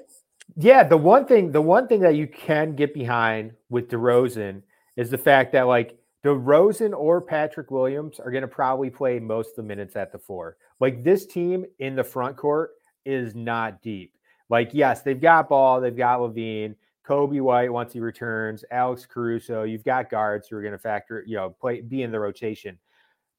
[0.54, 0.84] yeah.
[0.84, 4.62] The one thing, the one thing that you can get behind with DeRozan
[4.96, 9.50] is the fact that like DeRozan or Patrick Williams are going to probably play most
[9.50, 10.56] of the minutes at the four.
[10.80, 12.70] Like this team in the front court
[13.04, 14.12] is not deep.
[14.48, 16.74] Like yes, they've got ball, they've got LaVine,
[17.06, 19.62] Coby White once he returns, Alex Caruso.
[19.62, 22.78] You've got guards who are going to factor, you know, play be in the rotation.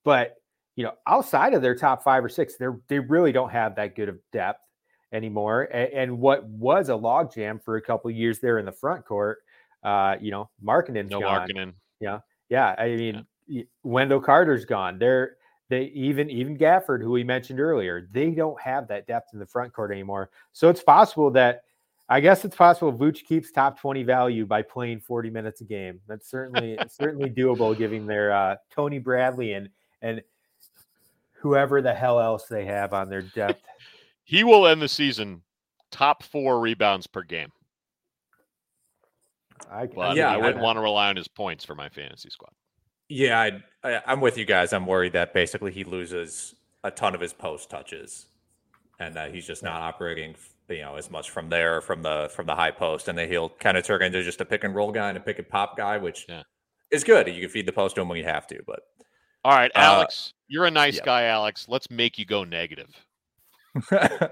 [0.04, 0.36] But
[0.76, 3.96] you know, outside of their top five or six, they they really don't have that
[3.96, 4.62] good of depth
[5.12, 5.64] anymore.
[5.74, 9.40] And, and what was a logjam for a couple years there in the front court,
[9.84, 11.48] uh, you know, Markkanen, no gone.
[11.48, 11.74] Markkanen.
[12.00, 12.76] Yeah, yeah.
[12.78, 13.64] I mean, yeah.
[13.84, 15.00] Wendell Carter's gone.
[15.00, 15.38] They're
[15.70, 19.46] they even even Gafford, who we mentioned earlier, they don't have that depth in the
[19.46, 20.30] front court anymore.
[20.54, 21.64] So it's possible that
[22.10, 26.00] I guess it's possible Vooch keeps top 20 value by playing 40 minutes a game.
[26.08, 29.70] That's certainly certainly doable, giving their uh, Tony Bradley and
[30.02, 30.22] and
[31.34, 33.64] whoever the hell else they have on their depth.
[34.28, 35.42] He will end the season
[35.90, 37.50] top four rebounds per game.
[39.72, 42.30] I, but yeah, I wouldn't I, want to rely on his points for my fantasy
[42.30, 42.52] squad.
[43.08, 44.74] Yeah, I, I, I'm with you guys.
[44.74, 48.28] I'm worried that basically he loses a ton of his post touches,
[49.00, 50.36] and that he's just not operating
[50.70, 53.50] you know as much from there from the from the high post, and then he'll
[53.50, 55.78] kind of turn into just a pick and roll guy and a pick and pop
[55.78, 56.44] guy, which yeah.
[56.92, 57.30] is good.
[57.30, 58.60] You can feed the post to him when you have to.
[58.68, 58.82] But
[59.46, 61.68] all right, uh, Alex, uh, you're a nice guy, Alex.
[61.70, 62.94] Let's make you go negative.
[63.92, 64.30] uh,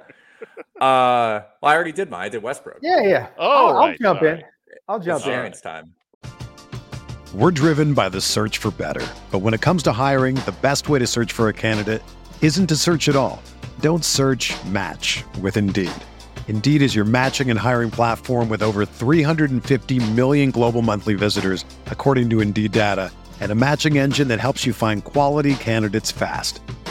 [0.79, 2.25] well, I already did mine.
[2.25, 2.79] I did Westbrook.
[2.81, 3.27] Yeah, yeah.
[3.37, 3.91] Oh, I'll, right.
[3.91, 4.43] I'll jump in.
[4.87, 5.45] I'll jump in.
[5.45, 5.93] It's time.
[7.33, 10.87] We're driven by the search for better, but when it comes to hiring, the best
[10.87, 12.01] way to search for a candidate
[12.41, 13.41] isn't to search at all.
[13.81, 14.53] Don't search.
[14.65, 15.91] Match with Indeed.
[16.47, 22.29] Indeed is your matching and hiring platform with over 350 million global monthly visitors, according
[22.29, 26.61] to Indeed data, and a matching engine that helps you find quality candidates fast.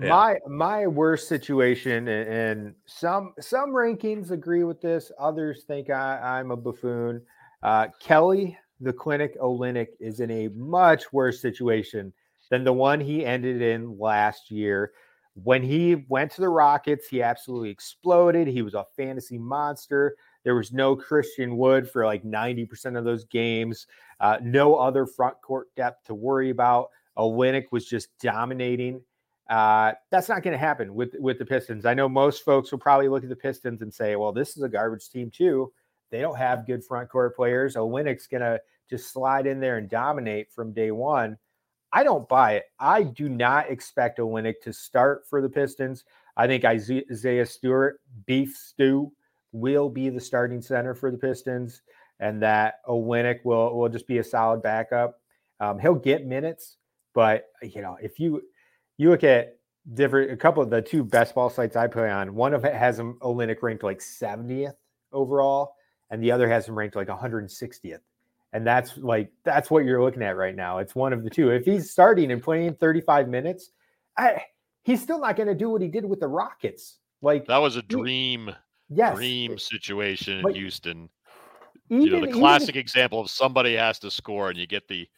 [0.00, 5.10] My my worst situation, and some some rankings agree with this.
[5.18, 7.20] Others think I, I'm a buffoon.
[7.64, 12.12] Uh, Kelly, the clinic Olynyk, is in a much worse situation
[12.48, 14.92] than the one he ended in last year.
[15.42, 18.46] When he went to the Rockets, he absolutely exploded.
[18.46, 20.16] He was a fantasy monster.
[20.44, 23.86] There was no Christian Wood for like 90% of those games.
[24.20, 26.88] Uh, no other front court depth to worry about.
[27.16, 29.00] Olynyk was just dominating
[29.48, 31.86] uh, that's not going to happen with with the Pistons.
[31.86, 34.62] I know most folks will probably look at the Pistons and say, "Well, this is
[34.62, 35.72] a garbage team too.
[36.10, 37.76] They don't have good front court players.
[37.76, 41.38] Olynyk's going to just slide in there and dominate from day one."
[41.92, 42.64] I don't buy it.
[42.78, 46.04] I do not expect Olynyk to start for the Pistons.
[46.36, 49.10] I think Isaiah Stewart, beef stew,
[49.52, 51.82] will be the starting center for the Pistons,
[52.20, 55.20] and that Olynyk will will just be a solid backup.
[55.60, 56.76] Um, he'll get minutes,
[57.14, 58.42] but you know if you
[58.98, 59.56] you look at
[59.94, 62.34] different a couple of the two best ball sites I play on.
[62.34, 64.74] One of it has him Olynyk ranked like 70th
[65.12, 65.74] overall,
[66.10, 68.00] and the other has him ranked like 160th.
[68.52, 70.78] And that's like that's what you're looking at right now.
[70.78, 71.50] It's one of the two.
[71.50, 73.70] If he's starting and playing 35 minutes,
[74.16, 74.42] I,
[74.84, 76.96] he's still not going to do what he did with the Rockets.
[77.20, 78.50] Like that was a dream,
[78.88, 81.10] yes, dream situation in Houston.
[81.90, 84.88] Even, you know, the classic if, example of somebody has to score and you get
[84.88, 85.08] the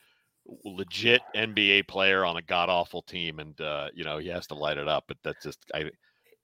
[0.64, 4.55] legit NBA player on a god awful team, and uh, you know he has to
[4.55, 5.05] light it up.
[5.09, 5.90] But that's just I.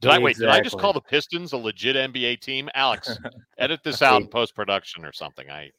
[0.02, 0.36] Did I wait?
[0.36, 2.68] Did I just call the Pistons a legit NBA team?
[2.74, 3.18] Alex,
[3.58, 5.48] edit this out in post production or something.
[5.50, 5.70] I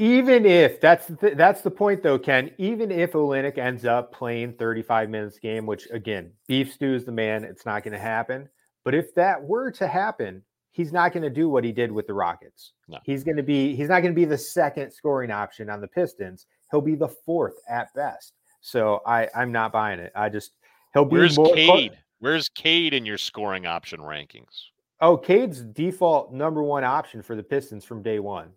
[0.00, 2.50] even if that's the, that's the point though, Ken.
[2.56, 7.12] Even if Olynyk ends up playing 35 minutes game, which again, beef stew is the
[7.12, 8.48] man, it's not going to happen.
[8.82, 12.06] But if that were to happen, he's not going to do what he did with
[12.06, 12.72] the Rockets.
[12.88, 12.98] No.
[13.04, 15.88] He's going to be he's not going to be the second scoring option on the
[15.88, 16.46] Pistons.
[16.70, 18.34] He'll be the fourth at best.
[18.60, 20.12] So I I'm not buying it.
[20.14, 20.52] I just
[20.92, 21.98] he'll be Where's more Cade?
[22.18, 24.64] Where's Cade in your scoring option rankings?
[25.00, 28.50] Oh, Cade's default number one option for the Pistons from day one.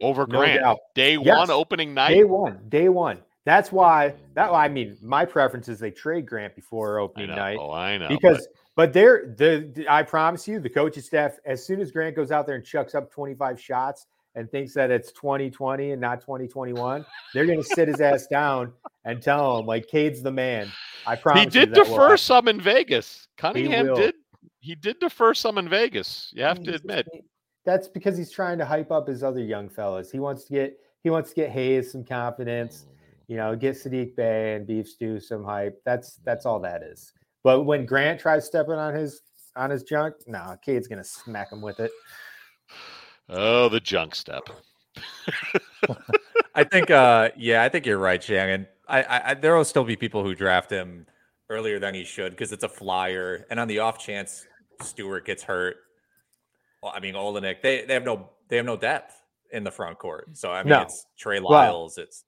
[0.00, 0.60] Over Grant.
[0.60, 0.78] doubt.
[0.96, 1.38] Day Yes.
[1.38, 2.14] one opening night.
[2.14, 3.18] Day one, day one.
[3.44, 7.36] That's why that I mean my preference is they trade Grant before I opening know.
[7.36, 8.08] night Oh, I know.
[8.08, 12.16] because but they're the the- I promise you the coaching staff as soon as Grant
[12.16, 16.20] goes out there and chucks up 25 shots and thinks that it's 2020 and not
[16.20, 18.72] 2021, they're going to sit his ass down
[19.04, 20.70] and tell him like Cade's the man.
[21.06, 22.18] I promise he did will defer happen.
[22.18, 23.28] some in Vegas.
[23.36, 23.96] Cunningham will.
[23.96, 24.14] did.
[24.60, 26.32] He did defer some in Vegas.
[26.34, 27.06] You have to admit.
[27.66, 30.10] that's because he's trying to hype up his other young fellas.
[30.10, 32.94] He wants to get he wants to get Hayes some confidence, mm.
[33.28, 35.80] you know, get Saddiq Bey and Beef Stew some hype.
[35.84, 36.24] That's mm.
[36.24, 37.12] that's all that is.
[37.42, 39.20] But when Grant tries stepping on his
[39.54, 41.90] on his junk, no, Cade's gonna smack him with it.
[43.28, 44.42] Oh, the junk step.
[46.54, 48.66] I think, uh, yeah, I think you're right, Shannon.
[48.88, 51.06] I, I, I there will still be people who draft him
[51.50, 54.46] earlier than he should because it's a flyer, and on the off chance
[54.82, 55.76] Stewart gets hurt,
[56.82, 59.14] well, I mean Olynyk, they they have no they have no depth
[59.52, 60.36] in the front court.
[60.36, 60.82] So I mean, No.
[60.82, 62.24] it's Trey Well, Lyles, it's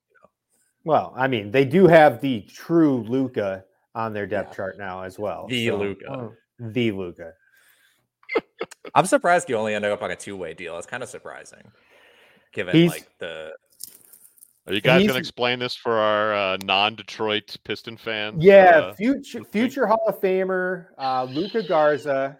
[0.83, 5.19] Well, I mean, they do have the true Luka on their depth chart now as
[5.19, 5.45] well.
[5.47, 6.29] The so- Luka.
[6.59, 7.33] The Luka.
[8.95, 10.77] I'm surprised you only ended up on a two way deal.
[10.77, 11.71] It's kind of surprising,
[12.53, 13.53] given He's- like the
[14.67, 18.43] Are you guys going to explain this for our uh, non-Detroit Piston fans?
[18.43, 22.37] Yeah, Uh, future future Hall of Famer uh, Luka Garza,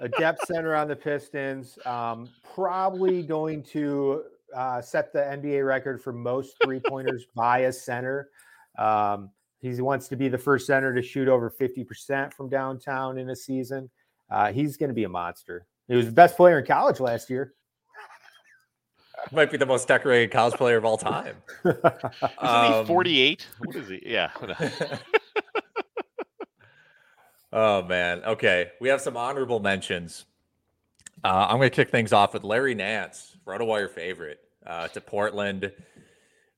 [0.00, 4.24] a depth center on the Pistons, um, probably going to
[4.56, 8.30] uh, set the NBA record for most three pointers by a center.
[8.78, 9.30] Um,
[9.60, 13.30] he wants to be the first center to shoot over fifty percent from downtown in
[13.30, 13.90] a season.
[14.30, 15.66] Uh, he's going to be a monster.
[15.88, 17.54] He was the best player in college last year.
[19.32, 21.36] might be the most decorated college player of all time.
[21.64, 21.84] Isn't
[22.38, 23.46] Um, he 48?
[23.64, 24.02] What is he?
[24.04, 24.30] Yeah.
[27.52, 28.22] oh man.
[28.24, 30.24] Okay, we have some honorable mentions.
[31.24, 35.72] Uh, I'm going to kick things off with Larry Nance, RotoWire favorite, uh, to Portland.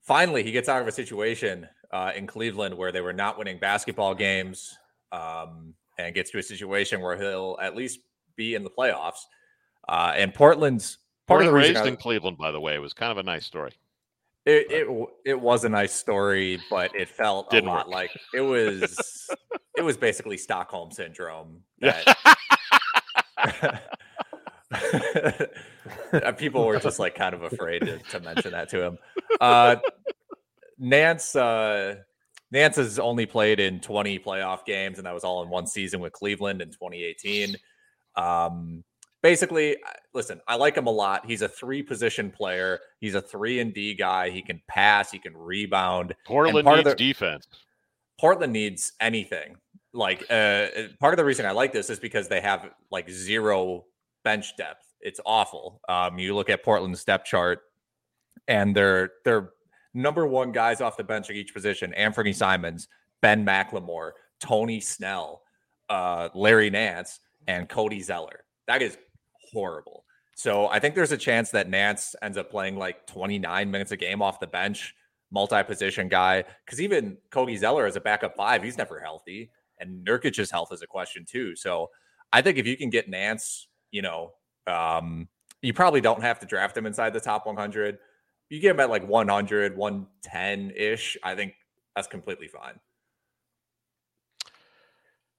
[0.02, 3.58] Finally, he gets out of a situation uh, in Cleveland where they were not winning
[3.58, 4.76] basketball games,
[5.12, 5.72] um,
[6.06, 8.00] and gets to a situation where he'll at least
[8.36, 9.20] be in the playoffs.
[9.88, 12.74] Uh, and Portland's part Born of the reason raised I- in Cleveland, by the way.
[12.74, 13.72] It was kind of a nice story.
[14.46, 17.94] It it it was a nice story, but it felt Didn't a lot work.
[17.94, 19.28] like it was.
[19.76, 21.62] it was basically Stockholm syndrome.
[21.80, 22.06] That
[26.38, 28.98] people were just like kind of afraid to, to mention that to him.
[29.40, 29.76] Uh,
[30.78, 31.96] Nance uh,
[32.52, 36.00] Nance has only played in 20 playoff games, and that was all in one season
[36.00, 37.56] with Cleveland in 2018.
[38.16, 38.82] Um,
[39.22, 39.76] basically,
[40.14, 41.26] listen, I like him a lot.
[41.26, 42.80] He's a three position player.
[43.00, 44.30] He's a three and D guy.
[44.30, 45.10] He can pass.
[45.10, 46.14] He can rebound.
[46.26, 47.46] Portland part of needs the- defense.
[48.18, 49.56] Portland needs anything.
[49.92, 50.66] Like uh,
[51.00, 53.84] part of the reason I like this is because they have like zero
[54.24, 54.84] bench depth.
[55.00, 55.80] It's awful.
[55.88, 57.60] Um, you look at Portland's depth chart,
[58.46, 59.50] and they're they're
[59.94, 62.88] number one guys off the bench at each position: Anthony Simons,
[63.20, 65.42] Ben McLemore, Tony Snell,
[65.88, 68.44] uh, Larry Nance, and Cody Zeller.
[68.66, 68.96] That is
[69.52, 70.04] horrible.
[70.34, 73.96] So I think there's a chance that Nance ends up playing like 29 minutes a
[73.96, 74.94] game off the bench,
[75.30, 76.44] multi-position guy.
[76.64, 80.82] Because even Cody Zeller as a backup five, he's never healthy, and Nurkic's health is
[80.82, 81.54] a question too.
[81.56, 81.90] So
[82.32, 84.32] I think if you can get Nance, you know,
[84.66, 85.28] um,
[85.62, 87.98] you probably don't have to draft him inside the top 100.
[88.50, 91.16] You get him at like 100, 110 ish.
[91.22, 91.54] I think
[91.94, 92.78] that's completely fine.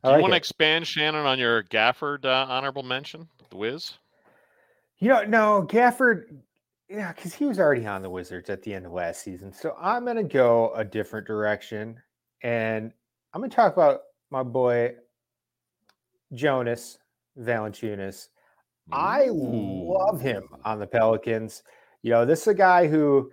[0.03, 3.57] I Do you like want to expand, Shannon, on your Gafford uh, honorable mention, the
[3.57, 3.93] Wiz?
[4.97, 6.37] You know, no, Gafford,
[6.89, 9.51] yeah, because he was already on the Wizards at the end of last season.
[9.51, 11.99] So I'm going to go a different direction.
[12.43, 12.93] And
[13.33, 14.01] I'm going to talk about
[14.31, 14.95] my boy,
[16.33, 16.97] Jonas
[17.37, 18.29] Valanciunas.
[18.91, 21.63] I love him on the Pelicans.
[22.03, 23.31] You know, this is a guy who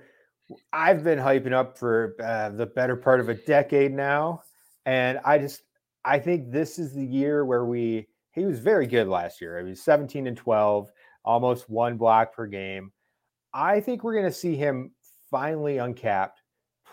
[0.73, 4.43] I've been hyping up for uh, the better part of a decade now.
[4.87, 5.63] And I just,
[6.05, 9.59] I think this is the year where we, he was very good last year.
[9.59, 10.91] He was 17 and 12,
[11.25, 12.93] almost one block per game.
[13.53, 14.93] I think we're going to see him
[15.31, 16.43] finally uncapped,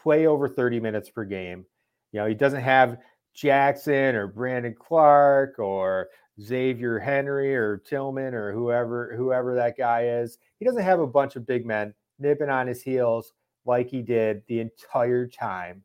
[0.02, 1.66] play over 30 minutes per game.
[2.12, 2.98] You know, he doesn't have
[3.34, 6.08] Jackson or Brandon Clarke or
[6.42, 10.38] Xavier Henry or Tillman or whoever whoever that guy is.
[10.60, 13.34] He doesn't have a bunch of big men nipping on his heels
[13.66, 15.84] like he did the entire time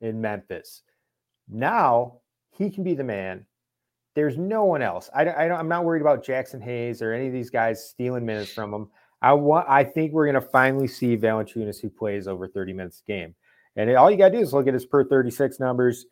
[0.00, 0.82] in Memphis.
[1.48, 2.20] Now
[2.50, 3.46] he can be the man.
[4.14, 5.08] there's no one else.
[5.14, 8.26] I, I don't, I'm not worried about Jaxson Hayes or any of these guys stealing
[8.26, 8.88] minutes from him.
[9.22, 9.68] I want.
[9.68, 13.34] I think we're going to finally see Valanciunas who plays over 30 minutes a game,
[13.76, 16.06] and all you got to do is look at his per 36 numbers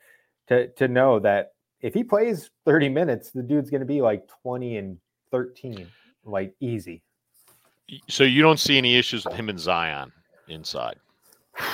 [0.48, 1.52] to to know that
[1.82, 4.98] if he plays 30 minutes, the dude's going to be like 20 and
[5.30, 5.86] 13,
[6.24, 7.02] like easy.
[8.08, 10.12] So you don't see any issues with him and Zion
[10.48, 10.96] inside?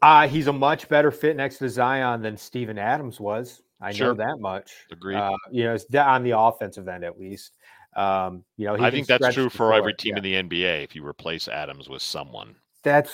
[0.00, 3.62] Uh, he's a much better fit next to Zion than Steven Adams was.
[3.80, 4.14] I Sure.
[4.14, 4.70] know that much.
[4.92, 5.16] Agreed.
[5.16, 7.56] Uh, you know, it's on the offensive end at least.
[7.96, 10.18] Um, you know, he I think that's true for every team Yeah.
[10.36, 10.84] in the NBA.
[10.84, 13.10] If you replace Adams with someone, That's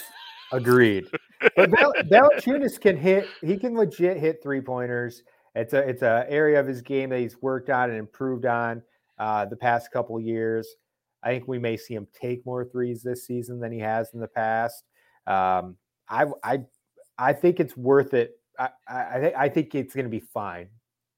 [0.53, 1.07] agreed.
[1.57, 3.29] But Val- Valanciunas can hit.
[3.41, 5.23] He can legit hit three pointers.
[5.55, 8.83] It's a it's a area of his game that he's worked on and improved on
[9.19, 10.67] uh, the past couple of years.
[11.23, 14.21] I think we may see him take more threes this season than he has in
[14.21, 14.85] the past.
[15.27, 15.77] Um,
[16.09, 16.65] I I
[17.19, 18.39] I think it's worth it.
[18.59, 20.69] I I, I I think it's going to be fine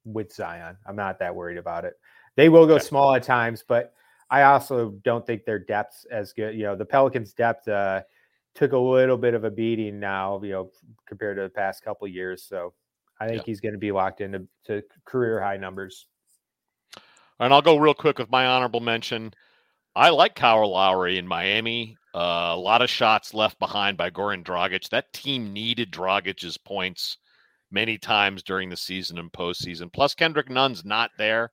[0.05, 0.77] with Zion.
[0.87, 1.95] I'm not that worried about it.
[2.37, 3.95] They will go small at times, but
[4.31, 6.55] I also don't think their depth's as good.
[6.55, 8.03] You know, the Pelicans' depth uh,
[8.55, 10.71] took a little bit of a beating now, you know,
[11.07, 12.43] compared to the past couple of years.
[12.43, 12.75] So
[13.21, 13.47] I think Yeah.
[13.47, 16.07] he's going to be locked into to career high numbers.
[17.39, 19.33] and I'll go real quick with my honorable mention.
[19.95, 21.97] I like Kyle Lowry in Miami.
[22.15, 24.89] Uh, a lot of shots left behind by Goran Dragic.
[24.91, 27.19] That team needed Dragic's points
[27.71, 29.93] many times during the season and postseason.
[29.93, 31.51] Plus, Kendrick Nunn's not there.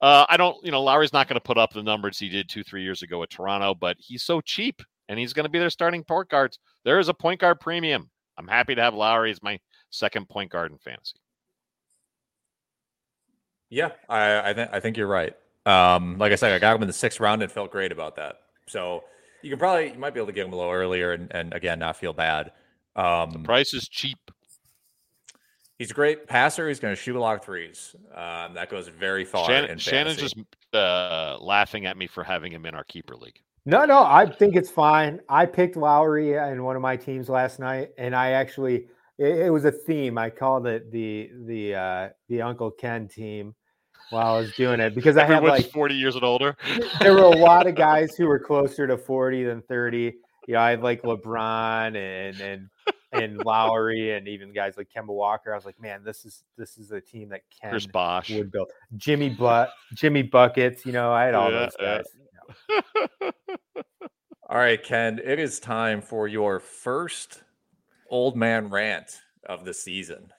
[0.00, 2.48] Uh, I don't, you know, Lowry's not going to put up the numbers he did
[2.48, 5.58] two, three years ago at Toronto, but he's so cheap and he's going to be
[5.58, 6.58] their starting point guards.
[6.84, 8.10] There is a point guard premium.
[8.36, 9.58] I'm happy to have Lowry as my
[9.94, 11.16] second point guard in fantasy.
[13.70, 15.34] Yeah, I I, th- I think you're right.
[15.66, 18.16] Um, like I said, I got him in the sixth round and felt great about
[18.16, 18.36] that.
[18.66, 19.04] So
[19.42, 21.52] you can probably you might be able to get him a little earlier and, and
[21.54, 22.52] again not feel bad.
[22.96, 24.18] Um, Price is cheap.
[25.78, 26.68] he's a great passer.
[26.68, 27.96] He's going to shoot a lot of threes.
[28.14, 29.46] Um, that goes very far.
[29.46, 30.36] Shannon, in Shannon's just
[30.72, 33.40] uh, laughing at me for having him in our keeper league.
[33.66, 35.20] No, no, I think it's fine.
[35.28, 38.86] I picked Lowry in one of my teams last night, and I actually
[39.18, 40.18] it, it was a theme.
[40.18, 43.54] I called it the the uh, the Uncle Ken team
[44.10, 46.56] while I was doing it because I had like 40 years and older.
[47.00, 50.14] there were a lot of guys who were closer to 40 than 30.
[50.46, 52.68] You know, I had like LeBron and and
[53.12, 55.52] and Lowry and even guys like Kemba Walker.
[55.52, 58.30] I was like, man, this is this is a team that Ken Chris Bosh.
[58.30, 58.68] would build.
[58.96, 60.84] Jimmy Butt, Jimmy Buckets.
[60.84, 61.96] You know, I had all Yeah, those yeah.
[61.96, 62.04] guys.
[62.68, 62.82] you
[63.22, 63.30] know.
[64.50, 67.42] All right, Ken, it is time for your first
[68.14, 70.32] old man rant of the season.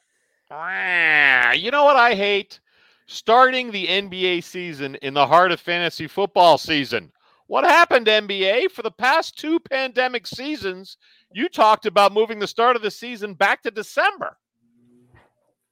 [0.49, 2.61] Ah, you know what I hate?
[3.05, 7.11] Starting the NBA season in the heart of fantasy football season.
[7.47, 8.71] What happened, NBA?
[8.71, 10.95] For the past two pandemic seasons,
[11.33, 14.37] you talked about moving the start of the season back to December.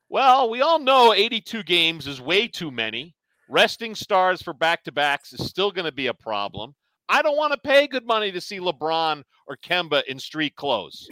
[0.09, 3.15] Well, we all know 82 games is way too many.
[3.47, 6.75] Resting stars for back to backs is still going to be a problem.
[7.07, 11.07] I don't want to pay good money to see LeBron or Kemba in street clothes.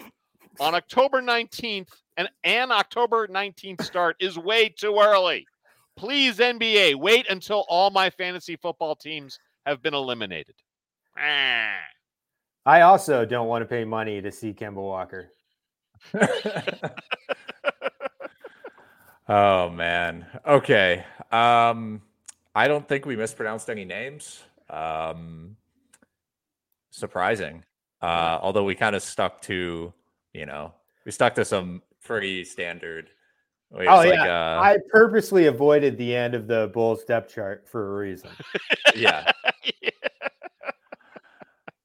[0.61, 5.47] On October 19th, and an October 19th start is way too early.
[5.97, 10.53] Please, NBA, wait until all my fantasy football teams have been eliminated.
[11.17, 11.79] Ah.
[12.63, 15.31] I also don't want to pay money to see Kemba Walker.
[19.27, 20.27] oh man.
[20.45, 21.03] Okay.
[21.31, 22.03] Um,
[22.53, 24.43] I don't think we mispronounced any names.
[24.69, 25.57] Um,
[26.91, 27.63] surprising.
[27.99, 29.91] Uh, although we kind of stuck to,
[30.33, 30.73] you know,
[31.05, 33.09] we stuck to some pretty standard.
[33.69, 34.57] ways, Oh, like, yeah.
[34.57, 38.29] uh, I purposely avoided the end of the Bulls depth chart for a reason.
[38.95, 39.31] yeah.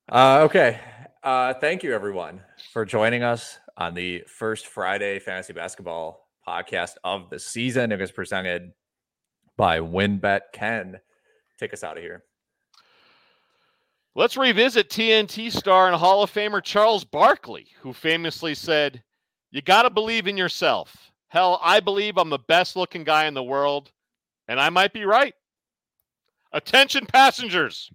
[0.09, 0.81] Uh, okay.
[1.23, 2.41] Uh, thank you, everyone,
[2.73, 7.91] for joining us on the first Friday fantasy basketball podcast of the season.
[7.91, 8.73] It was presented
[9.57, 10.41] by WynnBET.
[10.53, 11.01] Ken,
[11.59, 12.23] take us out of here.
[14.17, 19.03] Let's revisit TNT star and Hall of Famer Charles Barkley, who famously said,
[19.51, 21.13] You got to believe in yourself.
[21.29, 23.93] Hell, I believe I'm the best looking guy in the world,
[24.49, 25.35] and I might be right.
[26.51, 27.91] Attention, passengers.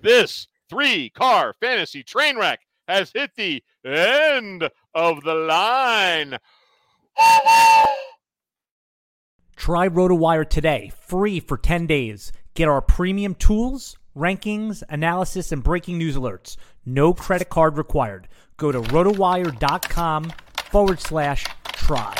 [0.00, 6.38] This three car fantasy train wreck has hit the end of the line.
[9.56, 12.30] Try RotoWire today, free for 10 days.
[12.54, 16.56] Get our premium tools, rankings, analysis, and breaking news alerts.
[16.84, 18.28] No credit card required.
[18.56, 20.32] Go to rotowire.com
[20.70, 22.16] forward slash try.